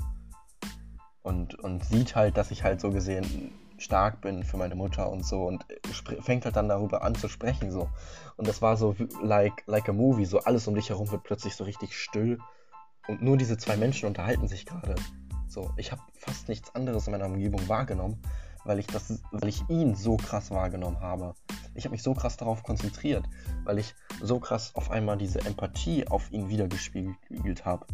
und, 1.28 1.54
und 1.56 1.84
sieht 1.84 2.16
halt, 2.16 2.36
dass 2.36 2.50
ich 2.50 2.64
halt 2.64 2.80
so 2.80 2.90
gesehen 2.90 3.52
stark 3.76 4.20
bin 4.20 4.42
für 4.42 4.56
meine 4.56 4.74
Mutter 4.74 5.08
und 5.08 5.24
so 5.24 5.44
und 5.44 5.64
fängt 6.20 6.44
halt 6.44 6.56
dann 6.56 6.68
darüber 6.68 7.02
an 7.02 7.14
zu 7.14 7.28
sprechen 7.28 7.70
so. 7.70 7.88
Und 8.36 8.48
das 8.48 8.62
war 8.62 8.76
so 8.76 8.96
like, 9.22 9.62
like 9.66 9.88
a 9.88 9.92
movie, 9.92 10.24
so 10.24 10.40
alles 10.40 10.66
um 10.66 10.74
dich 10.74 10.88
herum 10.88 11.10
wird 11.10 11.22
plötzlich 11.22 11.54
so 11.54 11.64
richtig 11.64 11.96
still 11.96 12.38
und 13.06 13.22
nur 13.22 13.36
diese 13.36 13.58
zwei 13.58 13.76
Menschen 13.76 14.08
unterhalten 14.08 14.48
sich 14.48 14.66
gerade. 14.66 14.94
So, 15.46 15.70
ich 15.76 15.92
habe 15.92 16.02
fast 16.14 16.48
nichts 16.48 16.74
anderes 16.74 17.06
in 17.06 17.12
meiner 17.12 17.26
Umgebung 17.26 17.68
wahrgenommen 17.68 18.20
weil 18.68 18.78
ich, 18.78 18.86
das, 18.86 19.22
weil 19.32 19.48
ich 19.48 19.68
ihn 19.68 19.94
so 19.94 20.18
krass 20.18 20.50
wahrgenommen 20.50 21.00
habe. 21.00 21.34
Ich 21.74 21.84
habe 21.84 21.92
mich 21.92 22.02
so 22.02 22.12
krass 22.12 22.36
darauf 22.36 22.62
konzentriert, 22.62 23.24
weil 23.64 23.78
ich 23.78 23.94
so 24.20 24.38
krass 24.40 24.74
auf 24.74 24.90
einmal 24.90 25.16
diese 25.16 25.40
Empathie 25.40 26.06
auf 26.06 26.30
ihn 26.30 26.50
wiedergespiegelt 26.50 27.64
habe. 27.64 27.86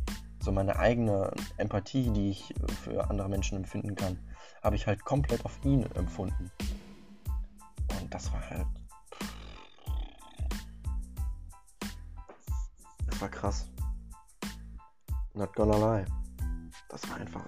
So 0.45 0.53
meine 0.53 0.79
eigene 0.79 1.33
Empathie, 1.57 2.11
die 2.11 2.31
ich 2.31 2.55
für 2.83 3.09
andere 3.09 3.31
Menschen 3.31 3.57
empfinden 3.57 3.95
kann, 3.95 4.19
habe 4.63 4.77
ich 4.77 4.87
halt 4.87 5.03
komplett 5.05 5.45
auf 5.45 5.59
ihn 5.65 5.85
empfunden. 5.95 6.51
Und 8.01 8.13
das 8.13 8.31
war 8.31 8.51
halt. 8.51 8.67
Das 13.07 13.21
war 13.21 13.29
krass. 13.31 13.67
Not 15.33 15.55
gonna 15.57 15.77
lie. 15.97 16.05
Das 16.91 17.09
war 17.09 17.17
einfach 17.17 17.45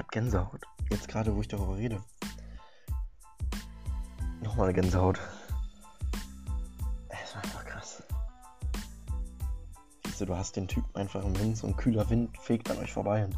habe 0.00 0.08
Gänsehaut. 0.10 0.62
Jetzt 0.90 1.08
gerade, 1.08 1.36
wo 1.36 1.40
ich 1.40 1.48
darüber 1.48 1.76
rede. 1.76 2.02
Nochmal 4.42 4.72
Gänsehaut. 4.72 5.20
Du, 10.20 10.26
du 10.26 10.36
hast 10.36 10.54
den 10.54 10.68
Typen 10.68 10.94
einfach 10.94 11.24
im 11.24 11.38
Wind, 11.38 11.56
so 11.56 11.66
ein 11.66 11.78
kühler 11.78 12.10
Wind 12.10 12.36
fegt 12.36 12.70
an 12.70 12.76
euch 12.76 12.92
vorbei 12.92 13.24
und 13.24 13.34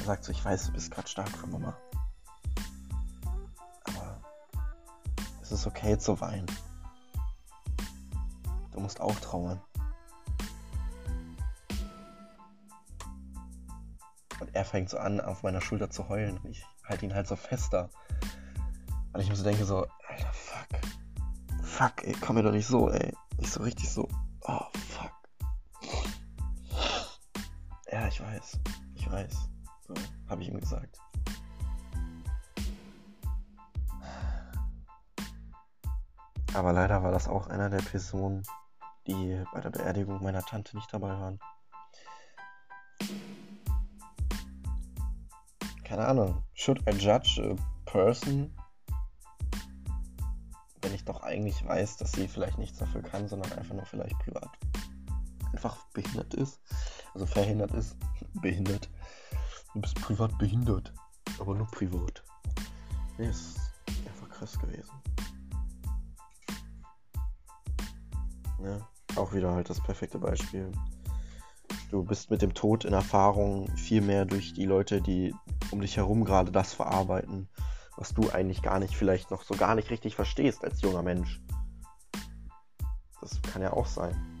er 0.00 0.04
sagt 0.04 0.24
so, 0.24 0.32
ich 0.32 0.44
weiß, 0.44 0.66
du 0.66 0.72
bist 0.72 0.90
gerade 0.90 1.08
stark 1.08 1.30
für 1.30 1.46
Mama. 1.46 1.74
Aber 3.84 4.20
es 5.40 5.50
ist 5.50 5.66
okay 5.66 5.96
zu 5.96 6.20
weinen. 6.20 6.44
Du 8.72 8.80
musst 8.80 9.00
auch 9.00 9.18
trauern. 9.20 9.62
Und 14.40 14.54
er 14.54 14.66
fängt 14.66 14.90
so 14.90 14.98
an, 14.98 15.22
auf 15.22 15.42
meiner 15.42 15.62
Schulter 15.62 15.88
zu 15.88 16.10
heulen. 16.10 16.36
Und 16.36 16.50
ich 16.50 16.66
halte 16.84 17.06
ihn 17.06 17.14
halt 17.14 17.28
so 17.28 17.36
fester. 17.36 17.88
Und 19.14 19.20
ich 19.20 19.30
mir 19.30 19.36
so 19.36 19.44
denke 19.44 19.64
so, 19.64 19.86
Alter, 20.06 20.32
fuck. 20.34 20.68
Fuck, 21.62 22.04
ey, 22.04 22.14
komm 22.20 22.36
mir 22.36 22.42
doch 22.42 22.52
nicht 22.52 22.66
so, 22.66 22.90
ey. 22.90 23.14
Nicht 23.38 23.52
so 23.52 23.62
richtig 23.62 23.88
so. 23.88 24.06
Oh, 24.42 24.66
ich 28.10 28.20
weiß. 28.20 28.58
Ich 28.94 29.10
weiß. 29.10 29.48
So, 29.86 29.94
habe 30.28 30.42
ich 30.42 30.48
ihm 30.48 30.60
gesagt. 30.60 30.98
Aber 36.52 36.72
leider 36.72 37.02
war 37.02 37.12
das 37.12 37.28
auch 37.28 37.46
einer 37.46 37.70
der 37.70 37.78
Personen, 37.78 38.42
die 39.06 39.42
bei 39.52 39.60
der 39.60 39.70
Beerdigung 39.70 40.22
meiner 40.22 40.42
Tante 40.42 40.76
nicht 40.76 40.92
dabei 40.92 41.10
waren. 41.10 41.38
keine 45.84 46.06
Ahnung, 46.06 46.44
should 46.54 46.80
I 46.88 46.92
judge 46.92 47.42
a 47.42 47.56
person, 47.84 48.54
wenn 50.82 50.94
ich 50.94 51.04
doch 51.04 51.24
eigentlich 51.24 51.66
weiß, 51.66 51.96
dass 51.96 52.12
sie 52.12 52.28
vielleicht 52.28 52.58
nichts 52.58 52.78
dafür 52.78 53.02
kann, 53.02 53.26
sondern 53.26 53.52
einfach 53.54 53.74
nur 53.74 53.84
vielleicht 53.86 54.16
privat 54.20 54.56
einfach 55.52 55.76
behindert 55.92 56.34
ist, 56.34 56.60
also 57.14 57.26
verhindert 57.26 57.72
ist, 57.72 57.96
behindert. 58.34 58.88
Du 59.72 59.80
bist 59.80 59.94
privat 60.00 60.36
behindert, 60.38 60.92
aber 61.38 61.54
nur 61.54 61.66
privat. 61.68 62.24
Nee, 63.18 63.28
ist 63.28 63.58
einfach 64.06 64.28
krass 64.28 64.58
gewesen. 64.58 64.90
Ja, 68.62 68.88
auch 69.16 69.32
wieder 69.32 69.54
halt 69.54 69.70
das 69.70 69.80
perfekte 69.80 70.18
Beispiel. 70.18 70.70
Du 71.90 72.04
bist 72.04 72.30
mit 72.30 72.42
dem 72.42 72.54
Tod 72.54 72.84
in 72.84 72.92
Erfahrung 72.92 73.68
viel 73.76 74.00
mehr 74.00 74.24
durch 74.24 74.52
die 74.52 74.66
Leute, 74.66 75.00
die 75.00 75.34
um 75.70 75.80
dich 75.80 75.96
herum 75.96 76.24
gerade 76.24 76.52
das 76.52 76.72
verarbeiten, 76.72 77.48
was 77.96 78.14
du 78.14 78.30
eigentlich 78.30 78.62
gar 78.62 78.78
nicht, 78.78 78.96
vielleicht 78.96 79.30
noch 79.30 79.42
so 79.42 79.54
gar 79.54 79.74
nicht 79.74 79.90
richtig 79.90 80.14
verstehst 80.14 80.64
als 80.64 80.82
junger 80.82 81.02
Mensch. 81.02 81.40
Das 83.20 83.40
kann 83.42 83.62
ja 83.62 83.72
auch 83.72 83.86
sein. 83.86 84.40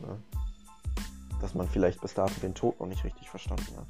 Ne? 0.00 0.18
Dass 1.42 1.54
man 1.54 1.68
vielleicht 1.68 2.00
bis 2.00 2.14
dato 2.14 2.32
den 2.40 2.54
Tod 2.54 2.78
noch 2.78 2.86
nicht 2.86 3.02
richtig 3.02 3.28
verstanden 3.28 3.76
hat. 3.76 3.88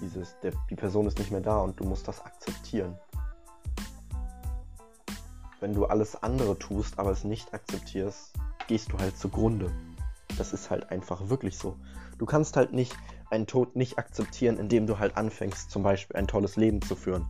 Dieses, 0.00 0.38
der, 0.44 0.52
die 0.70 0.76
Person 0.76 1.08
ist 1.08 1.18
nicht 1.18 1.32
mehr 1.32 1.40
da 1.40 1.58
und 1.58 1.80
du 1.80 1.84
musst 1.84 2.06
das 2.06 2.24
akzeptieren. 2.24 2.96
Wenn 5.58 5.74
du 5.74 5.86
alles 5.86 6.22
andere 6.22 6.56
tust, 6.56 7.00
aber 7.00 7.10
es 7.10 7.24
nicht 7.24 7.52
akzeptierst, 7.52 8.32
gehst 8.68 8.92
du 8.92 8.98
halt 8.98 9.18
zugrunde. 9.18 9.72
Das 10.38 10.52
ist 10.52 10.70
halt 10.70 10.88
einfach 10.92 11.28
wirklich 11.28 11.58
so. 11.58 11.76
Du 12.18 12.26
kannst 12.26 12.56
halt 12.56 12.72
nicht 12.72 12.96
einen 13.28 13.48
Tod 13.48 13.74
nicht 13.74 13.98
akzeptieren, 13.98 14.56
indem 14.56 14.86
du 14.86 15.00
halt 15.00 15.16
anfängst, 15.16 15.68
zum 15.68 15.82
Beispiel 15.82 16.14
ein 16.14 16.28
tolles 16.28 16.54
Leben 16.54 16.80
zu 16.80 16.94
führen. 16.94 17.26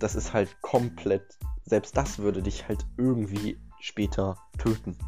Das 0.00 0.16
ist 0.16 0.32
halt 0.32 0.60
komplett, 0.60 1.38
selbst 1.64 1.96
das 1.96 2.18
würde 2.18 2.42
dich 2.42 2.66
halt 2.66 2.84
irgendwie 2.96 3.60
später 3.80 4.36
töten. 4.58 4.98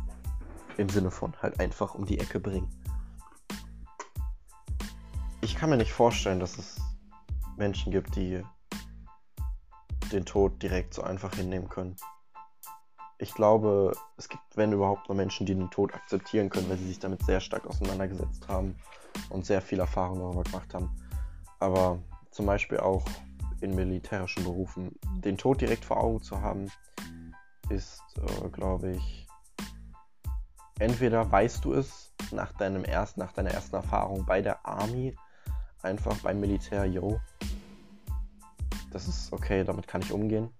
Im 0.76 0.88
Sinne 0.88 1.10
von 1.10 1.34
halt 1.42 1.58
einfach 1.58 1.96
um 1.96 2.06
die 2.06 2.20
Ecke 2.20 2.38
bringen. 2.38 2.70
Ich 5.40 5.56
kann 5.56 5.70
mir 5.70 5.76
nicht 5.76 5.92
vorstellen, 5.92 6.38
dass 6.38 6.56
es 6.58 6.80
Menschen 7.56 7.90
gibt, 7.90 8.14
die 8.14 8.44
den 10.12 10.24
Tod 10.24 10.62
direkt 10.62 10.94
so 10.94 11.02
einfach 11.02 11.34
hinnehmen 11.34 11.68
können 11.68 11.96
ich 13.22 13.34
glaube, 13.34 13.92
es 14.16 14.28
gibt, 14.28 14.42
wenn 14.56 14.72
überhaupt, 14.72 15.08
nur 15.08 15.16
Menschen, 15.16 15.46
die 15.46 15.54
den 15.54 15.70
Tod 15.70 15.94
akzeptieren 15.94 16.50
können, 16.50 16.68
weil 16.68 16.76
sie 16.76 16.88
sich 16.88 16.98
damit 16.98 17.24
sehr 17.24 17.40
stark 17.40 17.66
auseinandergesetzt 17.66 18.48
haben 18.48 18.76
und 19.30 19.46
sehr 19.46 19.62
viel 19.62 19.78
Erfahrung 19.78 20.18
darüber 20.18 20.42
gemacht 20.42 20.74
haben. 20.74 20.90
Aber 21.60 21.98
zum 22.32 22.46
Beispiel 22.46 22.80
auch 22.80 23.04
in 23.62 23.74
militärischen 23.74 24.44
Berufen, 24.44 24.98
den 25.24 25.38
Tod 25.38 25.60
direkt 25.60 25.84
vor 25.84 25.98
Augen 25.98 26.22
zu 26.22 26.40
haben, 26.40 26.70
ist, 27.70 28.02
äh, 28.18 28.48
glaube 28.48 28.92
ich, 28.92 29.26
entweder 30.78 31.30
weißt 31.30 31.64
du 31.64 31.74
es 31.74 32.12
nach 32.32 32.52
deinem 32.52 32.84
ersten, 32.84 33.20
nach 33.20 33.32
deiner 33.32 33.50
ersten 33.50 33.76
Erfahrung 33.76 34.26
bei 34.26 34.42
der 34.42 34.66
Army, 34.66 35.16
einfach 35.82 36.16
beim 36.18 36.40
Militär, 36.40 36.84
yo, 36.84 37.20
das 38.90 39.08
ist 39.08 39.32
okay, 39.32 39.64
damit 39.64 39.86
kann 39.86 40.02
ich 40.02 40.12
umgehen 40.12 40.50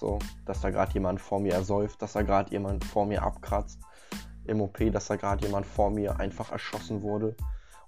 so, 0.00 0.18
dass 0.46 0.62
da 0.62 0.70
gerade 0.70 0.94
jemand 0.94 1.20
vor 1.20 1.40
mir 1.40 1.52
ersäuft, 1.52 2.00
dass 2.00 2.14
da 2.14 2.22
gerade 2.22 2.50
jemand 2.50 2.84
vor 2.84 3.04
mir 3.04 3.22
abkratzt 3.22 3.78
im 4.46 4.62
OP, 4.62 4.78
dass 4.90 5.06
da 5.06 5.16
gerade 5.16 5.44
jemand 5.46 5.66
vor 5.66 5.90
mir 5.90 6.18
einfach 6.18 6.50
erschossen 6.50 7.02
wurde. 7.02 7.36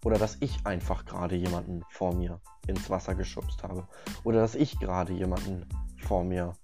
Oder 0.04 0.18
dass 0.18 0.36
ich 0.40 0.66
einfach 0.66 1.04
gerade 1.04 1.36
jemanden 1.36 1.84
vor 1.88 2.14
mir 2.14 2.40
ins 2.66 2.90
Wasser 2.90 3.14
geschubst 3.14 3.62
habe. 3.62 3.86
Oder 4.24 4.40
dass 4.40 4.54
ich 4.54 4.78
gerade 4.78 5.12
jemanden 5.12 5.66
vor 5.96 6.24
mir 6.24 6.54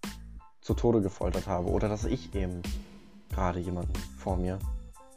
zu 0.61 0.75
Tode 0.75 1.01
gefoltert 1.01 1.47
habe. 1.47 1.69
Oder 1.69 1.89
dass 1.89 2.05
ich 2.05 2.35
eben 2.35 2.63
gerade 3.31 3.61
jemanden 3.61 3.95
vor 4.19 4.37
mir 4.37 4.59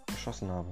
erschossen 0.08 0.52
habe. 0.52 0.72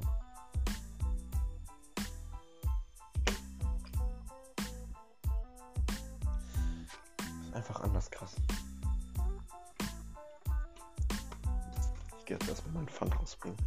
Das 7.16 7.48
ist 7.48 7.56
einfach 7.56 7.82
anders 7.82 8.12
krass. 8.12 8.36
gehe 12.30 12.38
jetzt 12.38 12.48
erstmal 12.48 12.76
meinen 12.76 12.88
Pfand 12.90 13.20
rausbringen. 13.20 13.58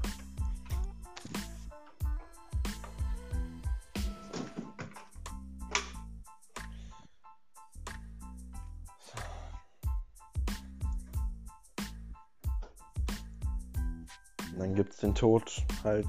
Den 15.03 15.15
Tod 15.15 15.65
halt, 15.85 16.07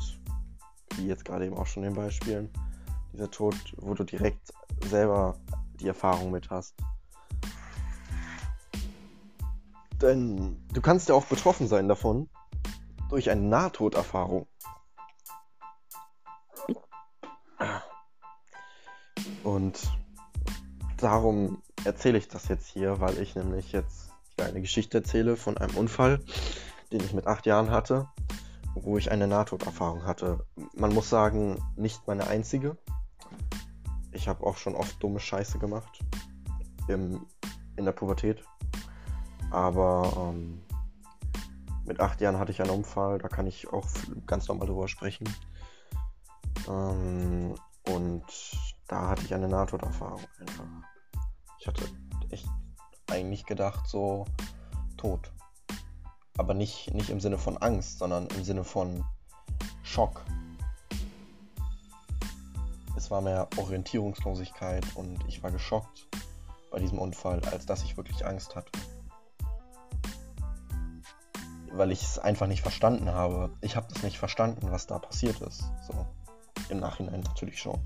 wie 0.96 1.08
jetzt 1.08 1.26
gerade 1.26 1.46
eben 1.46 1.58
auch 1.58 1.68
schon 1.68 1.84
in 1.84 1.90
den 1.90 1.96
Beispielen, 1.96 2.50
dieser 3.12 3.30
Tod, 3.30 3.56
wo 3.78 3.94
du 3.94 4.04
direkt 4.04 4.54
selber 4.86 5.36
die 5.80 5.88
Erfahrung 5.88 6.32
mit 6.32 6.50
hast. 6.50 6.76
Denn 10.02 10.66
du 10.74 10.82
kannst 10.82 11.10
ja 11.10 11.16
auch 11.16 11.26
betroffen 11.26 11.68
sein 11.68 11.88
davon 11.88 12.30
durch 13.10 13.30
eine 13.30 13.42
Nahtoderfahrung. 13.42 14.48
Und 19.44 19.92
darum 20.98 21.62
erzähle 21.84 22.18
ich 22.18 22.28
das 22.28 22.48
jetzt 22.48 22.68
hier, 22.68 23.00
weil 23.00 23.18
ich 23.20 23.36
nämlich 23.36 23.72
jetzt 23.72 24.12
eine 24.38 24.62
Geschichte 24.62 25.00
erzähle 25.00 25.38
von 25.38 25.58
einem 25.58 25.76
Unfall, 25.76 26.24
den 26.92 27.02
ich 27.04 27.14
mit 27.14 27.28
acht 27.28 27.46
Jahren 27.46 27.72
hatte, 27.72 28.08
wo 28.76 28.98
ich 28.98 29.12
eine 29.12 29.28
Nahtoderfahrung 29.28 30.06
hatte. 30.06 30.46
Man 30.76 30.94
muss 30.94 31.10
sagen, 31.10 31.64
nicht 31.76 32.08
meine 32.08 32.28
einzige. 32.28 32.78
Ich 34.12 34.28
habe 34.28 34.46
auch 34.46 34.58
schon 34.58 34.76
oft 34.76 35.02
dumme 35.02 35.20
Scheiße 35.20 35.60
gemacht 35.60 36.00
im, 36.88 37.26
in 37.76 37.86
der 37.86 37.92
Pubertät. 37.92 38.44
Aber 39.52 40.32
ähm, 40.34 40.62
mit 41.86 42.00
acht 42.00 42.22
Jahren 42.22 42.40
hatte 42.40 42.52
ich 42.52 42.62
einen 42.62 42.72
Unfall, 42.72 43.20
da 43.20 43.28
kann 43.28 43.48
ich 43.48 43.72
auch 43.72 43.88
ganz 44.26 44.48
normal 44.48 44.68
drüber 44.68 44.88
sprechen. 44.88 45.28
Ähm, 46.68 47.56
und 47.88 48.24
da 48.88 49.10
hatte 49.10 49.24
ich 49.24 49.34
eine 49.34 49.48
Nahtoderfahrung. 49.48 50.22
Ich 51.60 51.68
hatte 51.68 51.84
echt 52.30 52.48
eigentlich 53.10 53.46
gedacht, 53.46 53.88
so 53.88 54.26
tot. 54.98 55.32
Aber 56.38 56.54
nicht, 56.54 56.94
nicht 56.94 57.10
im 57.10 57.20
Sinne 57.20 57.38
von 57.38 57.58
Angst, 57.58 58.00
sondern 58.00 58.28
im 58.28 58.44
Sinne 58.44 58.64
von 58.64 59.04
Schock. 59.84 60.24
Es 62.96 63.12
war 63.12 63.22
mehr 63.22 63.48
Orientierungslosigkeit 63.58 64.86
und 64.96 65.20
ich 65.28 65.44
war 65.44 65.52
geschockt 65.52 66.08
bei 66.72 66.80
diesem 66.80 67.00
Unfall, 67.00 67.42
als 67.52 67.66
dass 67.66 67.84
ich 67.84 67.98
wirklich 67.98 68.26
Angst 68.26 68.56
hatte 68.56 68.72
weil 71.74 71.92
ich 71.92 72.04
es 72.04 72.20
einfach 72.20 72.48
nicht 72.48 72.62
verstanden 72.62 73.12
habe. 73.12 73.52
Ich 73.62 73.76
habe 73.76 73.88
das 73.92 74.04
nicht 74.04 74.18
verstanden, 74.18 74.72
was 74.72 74.88
da 74.88 75.00
passiert 75.00 75.42
ist. 75.42 75.64
So, 75.88 76.06
im 76.70 76.80
Nachhinein 76.80 77.22
natürlich 77.22 77.60
schon. 77.60 77.80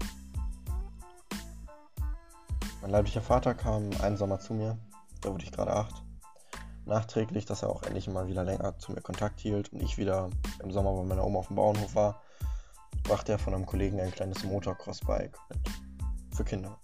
Mein 2.82 2.92
leiblicher 2.92 3.22
Vater 3.22 3.56
kam 3.56 3.90
einen 4.02 4.18
Sommer 4.18 4.40
zu 4.40 4.54
mir, 4.54 4.78
da 5.22 5.32
wurde 5.32 5.44
ich 5.44 5.52
gerade 5.52 5.74
acht. 5.74 6.04
Nachträglich, 6.88 7.46
dass 7.46 7.64
er 7.64 7.70
auch 7.70 7.84
endlich 7.84 8.08
mal 8.08 8.28
wieder 8.28 8.44
länger 8.44 8.78
zu 8.80 8.92
mir 8.92 9.02
Kontakt 9.02 9.40
hielt 9.40 9.72
und 9.74 9.82
ich 9.82 9.98
wieder 9.98 10.30
im 10.64 10.72
Sommer 10.72 10.94
bei 10.94 11.04
meiner 11.04 11.26
Oma 11.26 11.40
auf 11.40 11.48
dem 11.48 11.58
Bauernhof 11.58 11.96
war, 11.96 12.22
brachte 13.04 13.34
er 13.34 13.40
von 13.40 13.54
einem 13.54 13.66
Kollegen 13.66 14.00
ein 14.00 14.12
kleines 14.12 14.44
Motocross-Bike 14.44 15.38
mit. 15.50 15.60
Für 16.36 16.44
Kinder. 16.44 16.80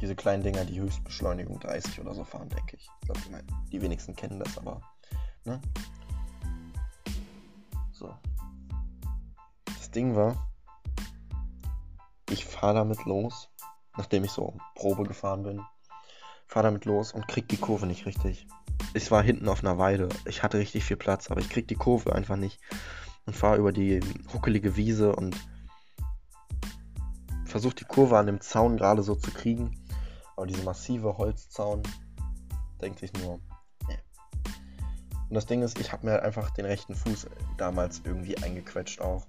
Diese 0.00 0.16
kleinen 0.16 0.42
Dinger, 0.42 0.64
die 0.64 0.80
Höchstbeschleunigung 0.80 1.60
30 1.60 2.00
oder 2.00 2.14
so 2.14 2.24
fahren, 2.24 2.48
denke 2.48 2.76
ich. 2.76 2.88
Ich 3.00 3.08
glaube, 3.08 3.44
die 3.72 3.80
wenigsten 3.80 4.16
kennen 4.16 4.38
das, 4.38 4.58
aber 4.58 4.80
Ne? 5.44 5.60
So. 7.92 8.14
Das 9.66 9.90
Ding 9.90 10.16
war, 10.16 10.48
ich 12.30 12.46
fahre 12.46 12.74
damit 12.74 13.04
los, 13.04 13.50
nachdem 13.96 14.24
ich 14.24 14.30
so 14.30 14.56
Probe 14.74 15.04
gefahren 15.04 15.42
bin. 15.42 15.62
Fahre 16.46 16.66
damit 16.66 16.86
los 16.86 17.12
und 17.12 17.28
krieg 17.28 17.48
die 17.48 17.58
Kurve 17.58 17.86
nicht 17.86 18.06
richtig. 18.06 18.46
Ich 18.94 19.10
war 19.10 19.22
hinten 19.22 19.48
auf 19.48 19.62
einer 19.62 19.76
Weide. 19.76 20.08
Ich 20.26 20.42
hatte 20.42 20.58
richtig 20.58 20.84
viel 20.84 20.96
Platz, 20.96 21.30
aber 21.30 21.40
ich 21.40 21.50
krieg 21.50 21.68
die 21.68 21.74
Kurve 21.74 22.14
einfach 22.14 22.36
nicht. 22.36 22.60
Und 23.26 23.36
fahre 23.36 23.58
über 23.58 23.72
die 23.72 24.00
huckelige 24.32 24.76
Wiese 24.76 25.14
und 25.14 25.36
versuche 27.44 27.74
die 27.74 27.84
Kurve 27.84 28.18
an 28.18 28.26
dem 28.26 28.40
Zaun 28.40 28.76
gerade 28.76 29.02
so 29.02 29.14
zu 29.14 29.30
kriegen. 29.30 29.84
Aber 30.36 30.46
diese 30.46 30.62
massive 30.62 31.18
Holzzaun 31.18 31.82
denkt 32.80 33.00
sich 33.00 33.12
nur, 33.14 33.40
und 35.34 35.38
das 35.38 35.46
Ding 35.46 35.62
ist, 35.62 35.80
ich 35.80 35.90
habe 35.90 36.06
mir 36.06 36.12
halt 36.12 36.22
einfach 36.22 36.50
den 36.50 36.64
rechten 36.66 36.94
Fuß 36.94 37.26
damals 37.56 38.02
irgendwie 38.04 38.36
eingequetscht 38.38 39.00
auch. 39.00 39.26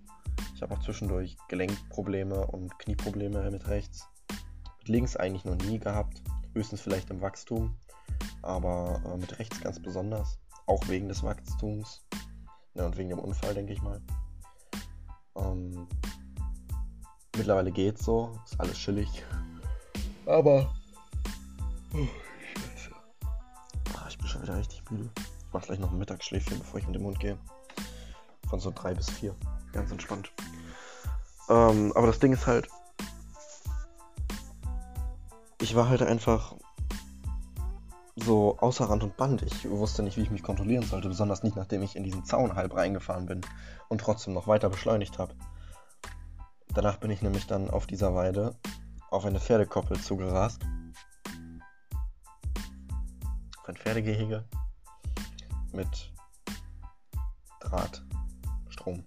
Ich 0.54 0.62
habe 0.62 0.76
auch 0.76 0.80
zwischendurch 0.84 1.38
Gelenkprobleme 1.48 2.46
und 2.46 2.78
Knieprobleme 2.78 3.50
mit 3.50 3.68
rechts. 3.68 4.08
Mit 4.80 4.90
links 4.90 5.16
eigentlich 5.16 5.46
noch 5.46 5.56
nie 5.56 5.80
gehabt. 5.80 6.22
Höchstens 6.54 6.82
vielleicht 6.82 7.10
im 7.10 7.22
Wachstum. 7.22 7.76
Aber 8.46 9.02
äh, 9.06 9.18
mit 9.18 9.38
rechts 9.38 9.60
ganz 9.60 9.82
besonders. 9.82 10.40
Auch 10.66 10.88
wegen 10.88 11.10
des 11.10 11.22
Wachstums. 11.24 12.06
Ja, 12.76 12.86
und 12.86 12.98
wegen 12.98 13.10
dem 13.10 13.20
Unfall, 13.20 13.54
denke 13.54 13.74
ich 13.74 13.82
mal. 13.82 14.02
Ähm, 15.36 15.88
mittlerweile 17.36 17.72
geht's 17.72 18.06
so. 18.06 18.40
Ist 18.46 18.60
alles 18.60 18.78
chillig. 18.78 19.24
Aber. 20.26 20.74
Oh, 21.94 22.08
Scheiße. 22.54 22.96
Ach, 23.96 24.10
ich 24.10 24.18
bin 24.18 24.28
schon 24.28 24.42
wieder 24.44 24.58
richtig 24.58 24.90
müde 24.90 25.10
mache 25.56 25.68
gleich 25.68 25.80
noch 25.80 25.92
ein 25.92 25.98
Mittagsschläfchen, 25.98 26.60
bevor 26.60 26.80
ich 26.80 26.86
mit 26.86 26.96
dem 26.96 27.06
Hund 27.06 27.20
gehe. 27.20 27.38
Von 28.50 28.60
so 28.60 28.72
drei 28.76 28.94
bis 28.94 29.10
vier. 29.10 29.34
Ganz 29.72 29.90
entspannt. 29.90 30.32
Ähm, 31.50 31.94
aber 31.96 32.08
das 32.08 32.20
Ding 32.20 32.34
ist 32.34 32.46
halt, 32.46 32.68
ich 35.62 35.76
war 35.76 35.88
halt 35.88 36.02
einfach 36.02 36.56
so 38.16 38.58
außer 38.60 38.90
Rand 38.90 39.04
und 39.04 39.18
Band. 39.18 39.42
Ich 39.42 39.70
wusste 39.70 40.02
nicht, 40.04 40.18
wie 40.18 40.22
ich 40.22 40.32
mich 40.32 40.44
kontrollieren 40.44 40.84
sollte, 40.84 41.10
besonders 41.10 41.44
nicht, 41.44 41.56
nachdem 41.56 41.84
ich 41.84 41.96
in 41.96 42.04
diesen 42.04 42.24
Zaun 42.24 42.56
halb 42.56 42.76
reingefahren 42.76 43.26
bin 43.26 43.42
und 43.90 44.00
trotzdem 44.02 44.34
noch 44.34 44.48
weiter 44.48 44.70
beschleunigt 44.70 45.20
habe. 45.20 45.34
Danach 46.74 46.98
bin 46.98 47.12
ich 47.12 47.22
nämlich 47.22 47.48
dann 47.48 47.70
auf 47.70 47.88
dieser 47.88 48.16
Weide 48.16 48.56
auf 49.12 49.26
eine 49.26 49.40
Pferdekoppel 49.40 50.00
zugerast. 50.00 50.62
Auf 53.60 53.70
ein 53.70 53.76
Pferdegehege 53.76 54.44
mit 55.74 56.14
Draht, 57.60 58.04
Strom, 58.70 59.04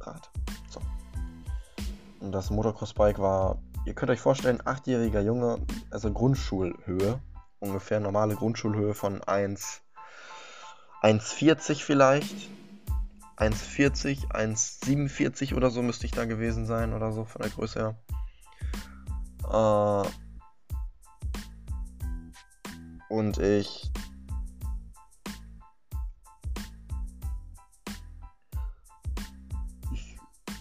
Draht. 0.00 0.30
So. 0.68 0.80
Und 2.20 2.32
das 2.32 2.50
Motocross-Bike 2.50 3.18
war, 3.18 3.58
ihr 3.84 3.94
könnt 3.94 4.10
euch 4.10 4.20
vorstellen, 4.20 4.62
achtjähriger 4.64 5.20
Junge, 5.20 5.58
also 5.90 6.12
Grundschulhöhe, 6.12 7.20
ungefähr 7.60 8.00
normale 8.00 8.34
Grundschulhöhe 8.34 8.94
von 8.94 9.22
1, 9.22 9.82
1,40 11.02 11.82
vielleicht. 11.82 12.50
1,40, 13.36 14.30
1,47 14.30 15.54
oder 15.54 15.70
so 15.70 15.82
müsste 15.82 16.06
ich 16.06 16.12
da 16.12 16.24
gewesen 16.24 16.66
sein 16.66 16.92
oder 16.92 17.12
so 17.12 17.24
von 17.24 17.42
der 17.42 17.50
Größe 17.50 17.96
her. 19.50 20.04
Äh, 20.04 20.08
und 23.08 23.38
ich 23.38 23.90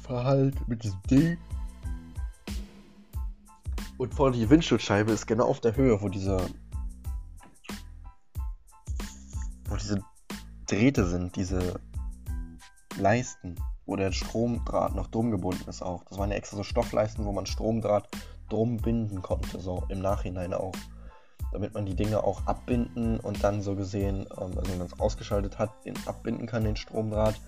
fahre 0.01 0.25
halt 0.25 0.67
mit 0.67 0.83
diesem 0.83 1.01
Ding. 1.03 1.37
Und 3.97 4.13
vorne 4.13 4.35
die 4.35 4.49
Windschutzscheibe 4.49 5.11
ist 5.11 5.27
genau 5.27 5.45
auf 5.45 5.61
der 5.61 5.75
Höhe, 5.75 6.01
wo 6.01 6.09
diese. 6.09 6.37
Wo 9.73 9.77
diese 9.77 10.03
Drähte 10.67 11.07
sind, 11.07 11.35
diese 11.35 11.79
Leisten, 12.97 13.55
wo 13.87 13.95
der 13.95 14.11
Stromdraht 14.11 14.93
noch 14.93 15.07
drum 15.07 15.31
gebunden 15.31 15.67
ist 15.67 15.81
auch. 15.81 16.03
Das 16.05 16.19
waren 16.19 16.29
ja 16.29 16.37
extra 16.37 16.57
so 16.57 16.63
Stoffleisten, 16.63 17.25
wo 17.25 17.31
man 17.31 17.47
Stromdraht 17.47 18.07
drum 18.49 18.77
binden 18.77 19.23
konnte, 19.23 19.59
so 19.59 19.83
im 19.89 19.99
Nachhinein 19.99 20.53
auch. 20.53 20.75
Damit 21.51 21.73
man 21.73 21.87
die 21.87 21.95
Dinge 21.95 22.23
auch 22.23 22.45
abbinden 22.45 23.19
und 23.19 23.43
dann 23.43 23.63
so 23.63 23.75
gesehen, 23.75 24.27
ähm, 24.39 24.57
also 24.57 24.71
wenn 24.71 24.77
man 24.77 24.87
es 24.87 24.99
ausgeschaltet 24.99 25.57
hat, 25.57 25.71
den 25.85 25.95
abbinden 26.05 26.45
kann, 26.45 26.63
den 26.63 26.75
Stromdraht, 26.75 27.41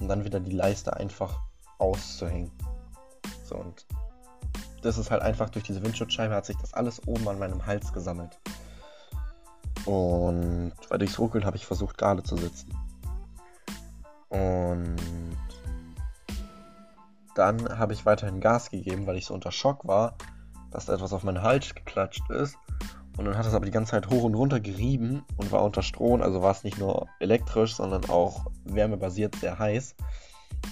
und 0.00 0.08
dann 0.08 0.24
wieder 0.24 0.40
die 0.40 0.52
Leiste 0.52 0.96
einfach 0.96 1.40
auszuhängen. 1.78 2.50
So, 3.44 3.56
und 3.56 3.86
das 4.82 4.98
ist 4.98 5.10
halt 5.10 5.22
einfach 5.22 5.48
durch 5.48 5.64
diese 5.64 5.82
Windschutzscheibe 5.82 6.34
hat 6.34 6.46
sich 6.46 6.56
das 6.56 6.74
alles 6.74 7.06
oben 7.06 7.26
an 7.28 7.38
meinem 7.38 7.64
Hals 7.64 7.92
gesammelt. 7.92 8.38
Und 9.86 10.72
weil 10.88 10.98
durchs 10.98 11.18
Ruckeln 11.18 11.44
habe 11.44 11.56
ich 11.56 11.66
versucht, 11.66 11.98
gerade 11.98 12.22
zu 12.22 12.36
sitzen. 12.36 12.72
Und 14.28 14.96
dann 17.34 17.78
habe 17.78 17.92
ich 17.92 18.06
weiterhin 18.06 18.40
Gas 18.40 18.70
gegeben, 18.70 19.06
weil 19.06 19.16
ich 19.16 19.26
so 19.26 19.34
unter 19.34 19.52
Schock 19.52 19.86
war, 19.86 20.14
dass 20.70 20.86
da 20.86 20.94
etwas 20.94 21.12
auf 21.12 21.24
meinen 21.24 21.42
Hals 21.42 21.74
geklatscht 21.74 22.28
ist. 22.30 22.56
Und 23.16 23.24
dann 23.24 23.36
hat 23.36 23.46
es 23.46 23.54
aber 23.54 23.64
die 23.64 23.70
ganze 23.70 23.92
Zeit 23.92 24.08
hoch 24.08 24.22
und 24.22 24.34
runter 24.34 24.60
gerieben 24.60 25.24
und 25.36 25.50
war 25.52 25.64
unter 25.64 25.82
Strom. 25.82 26.22
Also 26.22 26.42
war 26.42 26.52
es 26.52 26.64
nicht 26.64 26.78
nur 26.78 27.08
elektrisch, 27.18 27.74
sondern 27.74 28.08
auch 28.08 28.46
wärmebasiert 28.64 29.36
sehr 29.36 29.58
heiß. 29.58 29.94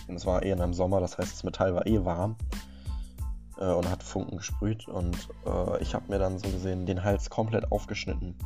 Und 0.06 0.16
es 0.16 0.26
war 0.26 0.42
eh 0.42 0.50
in 0.50 0.60
einem 0.60 0.74
Sommer, 0.74 1.00
das 1.00 1.18
heißt, 1.18 1.32
das 1.32 1.44
Metall 1.44 1.74
war 1.74 1.86
eh 1.86 2.04
warm 2.04 2.36
äh, 3.58 3.70
und 3.70 3.90
hat 3.90 4.02
Funken 4.02 4.38
gesprüht. 4.38 4.86
Und 4.88 5.28
äh, 5.46 5.82
ich 5.82 5.94
habe 5.94 6.08
mir 6.08 6.18
dann 6.18 6.38
so 6.38 6.48
gesehen 6.48 6.86
den 6.86 7.02
Hals 7.02 7.28
komplett 7.28 7.70
aufgeschnitten 7.72 8.36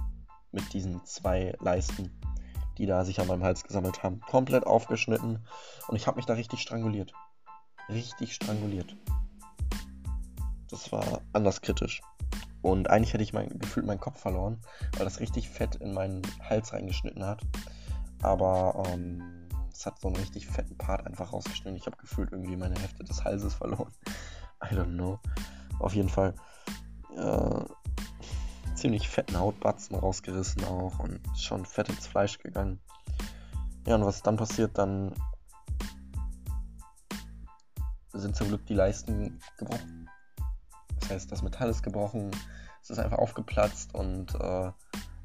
mit 0.53 0.73
diesen 0.73 1.05
zwei 1.05 1.55
Leisten, 1.61 2.11
die 2.79 2.87
da 2.87 3.05
sich 3.05 3.21
an 3.21 3.27
meinem 3.27 3.43
Hals 3.43 3.65
gesammelt 3.65 4.03
haben. 4.03 4.21
Komplett 4.21 4.67
aufgeschnitten 4.67 5.45
und 5.89 5.97
ich 5.97 6.07
habe 6.07 6.17
mich 6.17 6.27
da 6.27 6.35
richtig 6.35 6.61
stranguliert. 6.61 7.13
Richtig 7.89 8.35
stranguliert. 8.35 8.97
Das 10.71 10.93
war 10.93 11.21
anders 11.33 11.61
kritisch. 11.61 12.01
Und 12.63 12.89
eigentlich 12.89 13.13
hätte 13.13 13.25
ich 13.25 13.33
mein, 13.33 13.59
gefühlt 13.59 13.87
meinen 13.87 14.01
Kopf 14.01 14.21
verloren, 14.21 14.61
weil 14.97 15.05
das 15.05 15.21
richtig 15.21 15.51
fett 15.51 15.75
in 15.77 15.93
meinen 15.93 16.23
Hals 16.49 16.73
reingeschnitten 16.73 17.25
hat. 17.25 17.43
Aber 18.23 18.85
ähm, 18.87 19.49
es 19.73 19.85
hat 19.85 20.01
so 20.01 20.09
einen 20.09 20.17
richtig 20.17 20.47
fetten 20.47 20.79
Part 20.79 21.07
einfach 21.07 21.33
rausgeschnitten. 21.33 21.77
Ich 21.77 21.87
habe 21.87 21.97
gefühlt 21.97 22.31
irgendwie 22.31 22.57
meine 22.57 22.79
Hälfte 22.79 23.03
des 23.03 23.25
Halses 23.25 23.55
verloren. 23.55 23.91
I 24.63 24.75
don't 24.75 24.95
know. 24.95 25.19
Auf 25.81 25.95
jeden 25.95 26.09
Fall 26.09 26.35
äh, 27.17 27.65
ziemlich 28.83 29.09
fetten 29.09 29.39
Hautbatzen 29.39 29.95
rausgerissen 29.95 30.65
auch 30.65 30.99
und 30.99 31.21
schon 31.39 31.65
fett 31.65 31.89
ins 31.89 32.09
Fleisch 32.09 32.39
gegangen. 32.39 32.81
Ja, 33.87 33.95
und 33.95 34.05
was 34.05 34.23
dann 34.23 34.37
passiert, 34.37 34.77
dann 34.77 35.15
sind 38.13 38.35
zum 38.35 38.49
Glück 38.49 38.67
die 38.67 38.75
Leisten 38.75 39.39
gebrochen. 39.57 40.11
Das 40.99 41.11
heißt, 41.11 41.33
das 41.33 41.43
Metall 41.43 41.71
ist 41.71 41.85
gebrochen, 41.85 42.33
es 42.83 42.91
ist 42.91 42.99
einfach 42.99 43.19
aufgeplatzt 43.19 43.95
und 43.95 44.35
äh, 44.35 44.73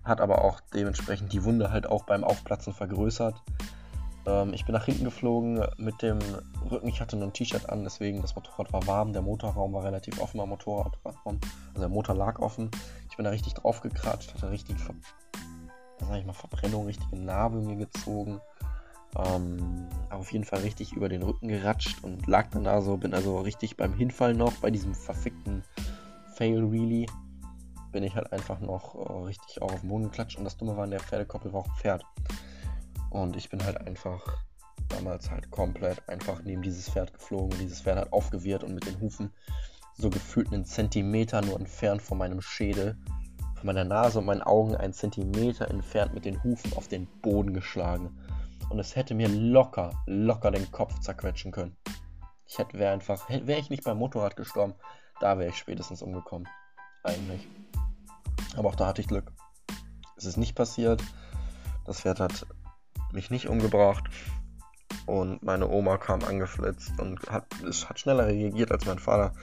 hat 0.04 0.22
aber 0.22 0.44
auch 0.44 0.62
dementsprechend 0.76 1.34
die 1.34 1.44
Wunde 1.44 1.72
halt 1.72 1.88
auch 1.88 2.04
beim 2.04 2.24
Aufplatzen 2.24 2.74
vergrößert. 2.74 3.42
Ähm, 4.28 4.54
ich 4.54 4.66
bin 4.66 4.74
nach 4.74 4.86
hinten 4.86 5.06
geflogen 5.06 5.66
mit 5.78 6.04
dem 6.04 6.20
Rücken. 6.70 6.88
Ich 6.90 7.02
hatte 7.02 7.16
nur 7.16 7.28
ein 7.28 7.34
T-Shirt 7.34 7.70
an, 7.70 7.84
deswegen 7.84 8.22
das 8.22 8.36
Motorrad 8.36 8.72
war 8.72 8.86
warm. 8.86 9.14
Der 9.14 9.24
Motorraum 9.24 9.74
war 9.74 9.84
relativ 9.84 10.22
offen 10.22 10.40
am 10.40 10.50
Motorradraum. 10.50 11.40
Also 11.70 11.80
der 11.80 11.90
Motor 11.90 12.16
lag 12.16 12.40
offen. 12.40 12.70
Ich 13.18 13.20
bin 13.20 13.26
da 13.26 13.32
richtig 13.32 13.56
drauf 13.56 13.82
gekratscht, 13.82 14.32
hatte 14.36 14.52
richtig 14.52 14.78
Ver 14.80 14.94
sag 16.00 16.20
ich 16.20 16.26
mal, 16.28 16.34
Verbrennung, 16.34 16.86
richtige 16.86 17.18
Narbe 17.18 17.62
mir 17.62 17.76
gezogen. 17.76 18.40
Ähm, 19.18 19.88
auf 20.12 20.32
jeden 20.32 20.46
Fall 20.46 20.60
richtig 20.60 20.94
über 20.94 21.10
den 21.10 21.24
Rücken 21.24 21.48
geratscht 21.48 22.04
und 22.04 22.28
lag 22.28 22.52
dann 22.52 22.64
da 22.64 22.80
so, 22.80 22.96
bin 22.96 23.16
also 23.16 23.40
richtig 23.40 23.76
beim 23.76 23.96
Hinfallen 23.96 24.38
noch, 24.38 24.54
bei 24.58 24.70
diesem 24.70 24.94
verfickten 24.94 25.64
Fail 26.36 26.64
Really, 26.64 27.08
bin 27.92 28.04
ich 28.04 28.14
halt 28.14 28.32
einfach 28.32 28.60
noch 28.60 28.94
äh, 28.94 29.24
richtig 29.24 29.64
auch 29.64 29.74
auf 29.74 29.80
den 29.80 29.90
Boden 29.90 30.04
geklatscht 30.04 30.38
und 30.38 30.44
das 30.44 30.58
Dumme 30.58 30.78
war, 30.78 30.86
in 30.86 30.92
der 30.92 31.00
Pferdekoppel 31.00 31.52
war 31.54 31.62
auch 31.62 31.70
ein 31.70 31.78
Pferd. 31.78 32.06
Und 33.10 33.36
ich 33.36 33.50
bin 33.50 33.66
halt 33.66 33.78
einfach 33.78 34.22
damals 34.90 35.32
halt 35.32 35.50
komplett 35.50 36.08
einfach 36.08 36.44
neben 36.44 36.62
dieses 36.62 36.88
Pferd 36.88 37.16
geflogen. 37.16 37.58
Dieses 37.58 37.82
Pferd 37.82 37.98
hat 37.98 38.14
aufgewehrt 38.14 38.64
und 38.64 38.76
mit 38.76 38.86
den 38.86 39.02
Hufen 39.02 39.32
so 39.98 40.10
gefühlt 40.10 40.54
einen 40.54 40.66
Zentimeter 40.66 41.42
nur 41.42 41.60
entfernt 41.60 42.02
von 42.02 42.18
meinem 42.18 42.42
Schädel, 42.42 42.98
von 43.56 43.66
meiner 43.66 43.84
Nase 43.84 44.20
und 44.20 44.26
meinen 44.26 44.44
Augen 44.44 44.76
einen 44.76 44.94
Zentimeter 44.94 45.70
entfernt 45.70 46.14
mit 46.14 46.26
den 46.26 46.44
Hufen 46.44 46.74
auf 46.74 46.88
den 46.88 47.08
Boden 47.22 47.54
geschlagen. 47.54 48.16
Und 48.70 48.80
es 48.80 48.96
hätte 48.96 49.16
mir 49.16 49.30
locker, 49.30 49.92
locker 50.06 50.52
den 50.52 50.72
Kopf 50.72 51.00
zerquetschen 51.00 51.52
können. 51.52 51.76
Ich 52.46 52.58
hätte 52.58 52.78
wäre 52.78 52.94
einfach, 52.94 53.28
wäre 53.30 53.60
ich 53.60 53.70
nicht 53.70 53.84
beim 53.84 53.98
Motorrad 53.98 54.36
gestorben, 54.36 54.76
da 55.20 55.40
wäre 55.40 55.50
ich 55.50 55.58
spätestens 55.58 56.02
umgekommen. 56.02 56.48
Eigentlich. 57.04 57.48
Aber 58.56 58.70
auch 58.70 58.76
da 58.76 58.88
hatte 58.88 59.02
ich 59.02 59.08
Glück. 59.08 59.32
Es 60.16 60.26
ist 60.26 60.38
nicht 60.38 60.56
passiert. 60.56 61.02
Das 61.86 62.02
Pferd 62.02 62.20
hat 62.20 62.46
mich 63.12 63.30
nicht 63.30 63.48
umgebracht. 63.48 64.04
Und 65.06 65.42
meine 65.42 65.70
Oma 65.70 65.98
kam 65.98 66.24
angeflitzt 66.24 67.00
und 67.00 67.22
hat, 67.30 67.46
hat 67.88 68.00
schneller 68.00 68.28
reagiert 68.28 68.72
als 68.72 68.86
mein 68.86 69.00
Vater. 69.00 69.34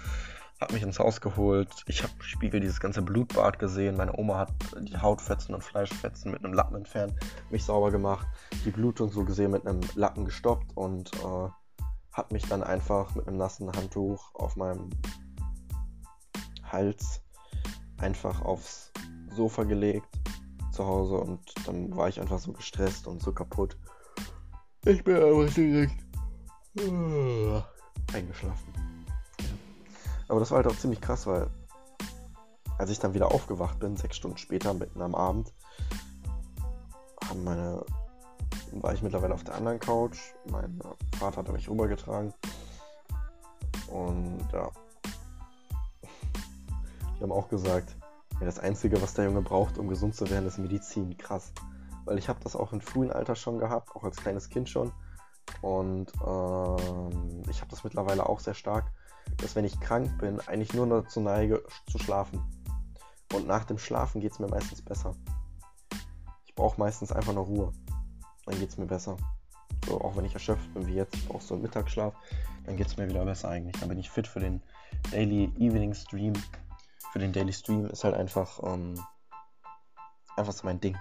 Hat 0.64 0.72
mich 0.72 0.82
ins 0.82 0.98
Haus 0.98 1.20
geholt. 1.20 1.68
Ich 1.88 2.02
habe 2.02 2.14
im 2.16 2.22
Spiegel 2.22 2.58
dieses 2.58 2.80
ganze 2.80 3.02
Blutbad 3.02 3.58
gesehen. 3.58 3.98
Meine 3.98 4.18
Oma 4.18 4.38
hat 4.38 4.52
die 4.80 4.96
Hautfetzen 4.96 5.54
und 5.54 5.62
Fleischfetzen 5.62 6.30
mit 6.30 6.42
einem 6.42 6.54
Lappen 6.54 6.74
entfernt, 6.74 7.12
mich 7.50 7.62
sauber 7.62 7.90
gemacht. 7.90 8.26
Die 8.64 8.70
Blutung 8.70 9.12
so 9.12 9.26
gesehen 9.26 9.50
mit 9.50 9.66
einem 9.66 9.80
Lappen 9.94 10.24
gestoppt 10.24 10.74
und 10.74 11.10
äh, 11.16 11.48
hat 12.12 12.32
mich 12.32 12.48
dann 12.48 12.62
einfach 12.62 13.14
mit 13.14 13.28
einem 13.28 13.36
nassen 13.36 13.70
Handtuch 13.76 14.34
auf 14.36 14.56
meinem 14.56 14.88
Hals 16.62 17.20
einfach 17.98 18.40
aufs 18.40 18.90
Sofa 19.36 19.64
gelegt 19.64 20.08
zu 20.72 20.86
Hause 20.86 21.16
und 21.16 21.42
dann 21.66 21.94
war 21.94 22.08
ich 22.08 22.18
einfach 22.18 22.38
so 22.38 22.54
gestresst 22.54 23.06
und 23.06 23.20
so 23.20 23.34
kaputt. 23.34 23.76
Ich 24.86 25.04
bin 25.04 25.16
einfach 25.16 25.54
direkt 25.54 26.06
uh, 26.80 27.60
eingeschlafen. 28.14 28.73
Aber 30.28 30.40
das 30.40 30.50
war 30.50 30.56
halt 30.56 30.66
auch 30.66 30.78
ziemlich 30.78 31.00
krass, 31.00 31.26
weil 31.26 31.48
als 32.78 32.90
ich 32.90 32.98
dann 32.98 33.14
wieder 33.14 33.32
aufgewacht 33.32 33.78
bin, 33.78 33.96
sechs 33.96 34.16
Stunden 34.16 34.36
später, 34.36 34.74
mitten 34.74 35.00
am 35.00 35.14
Abend, 35.14 35.52
haben 37.28 37.44
meine, 37.44 37.84
war 38.72 38.92
ich 38.92 39.02
mittlerweile 39.02 39.34
auf 39.34 39.44
der 39.44 39.54
anderen 39.54 39.78
Couch. 39.78 40.18
Mein 40.50 40.80
Vater 41.18 41.38
hat 41.38 41.52
mich 41.52 41.68
rübergetragen. 41.68 42.34
Und 43.88 44.46
ja. 44.52 44.70
Die 47.16 47.22
haben 47.22 47.32
auch 47.32 47.48
gesagt, 47.48 47.94
ja, 48.40 48.46
das 48.46 48.58
Einzige, 48.58 49.00
was 49.00 49.14
der 49.14 49.26
Junge 49.26 49.42
braucht, 49.42 49.78
um 49.78 49.88
gesund 49.88 50.16
zu 50.16 50.28
werden, 50.28 50.46
ist 50.46 50.58
Medizin. 50.58 51.16
Krass. 51.16 51.52
Weil 52.04 52.18
ich 52.18 52.28
habe 52.28 52.40
das 52.42 52.56
auch 52.56 52.72
im 52.72 52.80
frühen 52.80 53.12
Alter 53.12 53.36
schon 53.36 53.58
gehabt, 53.58 53.94
auch 53.94 54.02
als 54.04 54.16
kleines 54.16 54.48
Kind 54.48 54.68
schon. 54.68 54.92
Und 55.62 56.12
ähm, 56.26 57.42
ich 57.48 57.60
habe 57.60 57.70
das 57.70 57.84
mittlerweile 57.84 58.28
auch 58.28 58.40
sehr 58.40 58.54
stark, 58.54 58.90
dass 59.38 59.56
wenn 59.56 59.64
ich 59.64 59.78
krank 59.80 60.18
bin, 60.18 60.40
eigentlich 60.40 60.74
nur 60.74 60.86
dazu 60.86 61.20
neige 61.20 61.62
zu 61.90 61.98
schlafen. 61.98 62.42
Und 63.32 63.46
nach 63.46 63.64
dem 63.64 63.78
Schlafen 63.78 64.20
geht 64.20 64.32
es 64.32 64.38
mir 64.38 64.48
meistens 64.48 64.82
besser. 64.82 65.14
Ich 66.46 66.54
brauche 66.54 66.78
meistens 66.78 67.12
einfach 67.12 67.32
nur 67.32 67.44
Ruhe. 67.44 67.72
Dann 68.46 68.58
geht 68.58 68.68
es 68.68 68.78
mir 68.78 68.86
besser. 68.86 69.16
So, 69.86 70.00
auch 70.00 70.16
wenn 70.16 70.24
ich 70.24 70.34
erschöpft 70.34 70.72
bin 70.72 70.86
wie 70.86 70.94
jetzt, 70.94 71.14
ich 71.14 71.28
brauche 71.28 71.42
so 71.42 71.54
einen 71.54 71.62
Mittagsschlaf, 71.62 72.14
dann 72.64 72.76
geht 72.76 72.86
es 72.86 72.96
mir 72.96 73.08
wieder 73.08 73.24
besser 73.24 73.48
eigentlich. 73.48 73.78
Dann 73.80 73.88
bin 73.88 73.98
ich 73.98 74.10
fit 74.10 74.26
für 74.26 74.40
den 74.40 74.62
Daily 75.10 75.52
Evening 75.58 75.94
Stream 75.94 76.34
für 77.14 77.20
den 77.20 77.32
Daily 77.32 77.52
Stream 77.52 77.86
ist 77.86 78.02
halt 78.02 78.16
einfach, 78.16 78.60
ähm, 78.64 79.00
einfach 80.36 80.52
so 80.52 80.66
mein 80.66 80.80
Ding. 80.80 80.98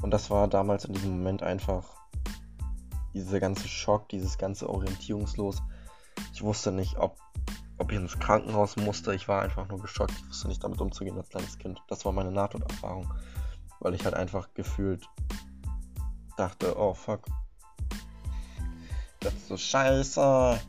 Und 0.00 0.10
das 0.12 0.30
war 0.30 0.48
damals 0.48 0.86
in 0.86 0.94
diesem 0.94 1.10
Moment 1.18 1.42
einfach 1.42 1.84
dieser 3.12 3.38
ganze 3.38 3.68
Schock, 3.68 4.08
dieses 4.08 4.38
ganze 4.38 4.70
Orientierungslos. 4.70 5.62
Ich 6.32 6.42
wusste 6.42 6.72
nicht, 6.72 6.96
ob, 6.96 7.18
ob 7.78 7.92
ich 7.92 7.98
ins 7.98 8.18
Krankenhaus 8.18 8.76
musste. 8.76 9.14
Ich 9.14 9.28
war 9.28 9.42
einfach 9.42 9.68
nur 9.68 9.80
geschockt. 9.80 10.12
Ich 10.12 10.28
wusste 10.28 10.48
nicht 10.48 10.64
damit 10.64 10.80
umzugehen 10.80 11.16
als 11.16 11.28
kleines 11.28 11.58
Kind. 11.58 11.80
Das 11.88 12.04
war 12.04 12.12
meine 12.12 12.32
Nahtoderfahrung. 12.32 13.12
Weil 13.80 13.94
ich 13.94 14.04
halt 14.04 14.14
einfach 14.14 14.52
gefühlt 14.54 15.06
dachte, 16.36 16.78
oh 16.78 16.94
fuck. 16.94 17.24
Das 19.20 19.34
ist 19.34 19.48
so 19.48 19.56
scheiße. 19.56 20.60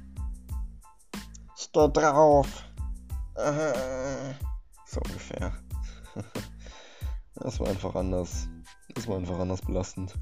Steh 1.55 1.89
drauf. 1.91 2.47
Äh, 3.35 4.33
so 4.85 4.99
ungefähr. 5.01 5.53
Das 7.35 7.59
war 7.59 7.67
einfach 7.67 7.95
anders. 7.95 8.47
Das 8.93 9.07
war 9.07 9.17
einfach 9.17 9.39
anders 9.39 9.59
belastend. 9.61 10.13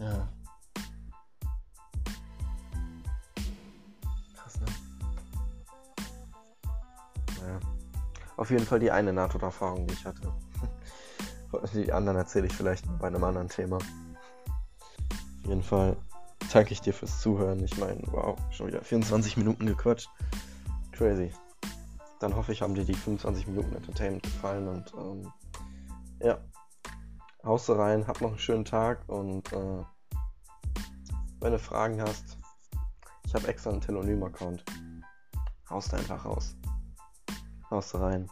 Ja. 0.00 0.28
Krass, 4.34 4.60
ne? 4.60 4.66
Naja. 7.42 7.60
Auf 8.38 8.50
jeden 8.50 8.64
Fall 8.64 8.80
die 8.80 8.90
eine 8.90 9.12
Nahtoderfahrung, 9.12 9.86
die 9.86 9.94
ich 9.94 10.04
hatte. 10.04 10.32
Die 11.74 11.92
anderen 11.92 12.16
erzähle 12.16 12.46
ich 12.46 12.52
vielleicht 12.54 12.86
bei 13.00 13.08
einem 13.08 13.24
anderen 13.24 13.48
Thema. 13.48 13.76
Auf 13.76 15.46
jeden 15.46 15.64
Fall 15.64 15.96
danke 16.52 16.72
ich 16.72 16.80
dir 16.80 16.94
fürs 16.94 17.20
Zuhören. 17.20 17.62
Ich 17.64 17.76
meine, 17.76 18.00
wow, 18.06 18.38
schon 18.50 18.68
wieder 18.68 18.82
24 18.82 19.36
Minuten 19.36 19.66
gequatscht. 19.66 20.08
Crazy. 20.92 21.32
Dann 22.20 22.36
hoffe 22.36 22.52
ich, 22.52 22.62
haben 22.62 22.74
dir 22.74 22.84
die 22.84 22.94
25 22.94 23.48
Minuten 23.48 23.74
Entertainment 23.74 24.22
gefallen 24.22 24.68
und 24.68 24.92
ähm, 24.96 25.32
ja, 26.22 26.38
haust 27.44 27.70
rein, 27.70 28.06
hab 28.06 28.20
noch 28.20 28.30
einen 28.30 28.38
schönen 28.38 28.64
Tag 28.64 29.08
und 29.08 29.52
äh, 29.52 29.84
wenn 31.40 31.52
du 31.52 31.58
Fragen 31.58 32.00
hast, 32.02 32.38
ich 33.24 33.34
habe 33.34 33.48
extra 33.48 33.70
einen 33.70 33.80
Telonym-Account. 33.80 34.64
Haust 35.70 35.94
einfach 35.94 36.24
raus. 36.24 36.56
Haust 37.70 37.94
rein. 37.94 38.30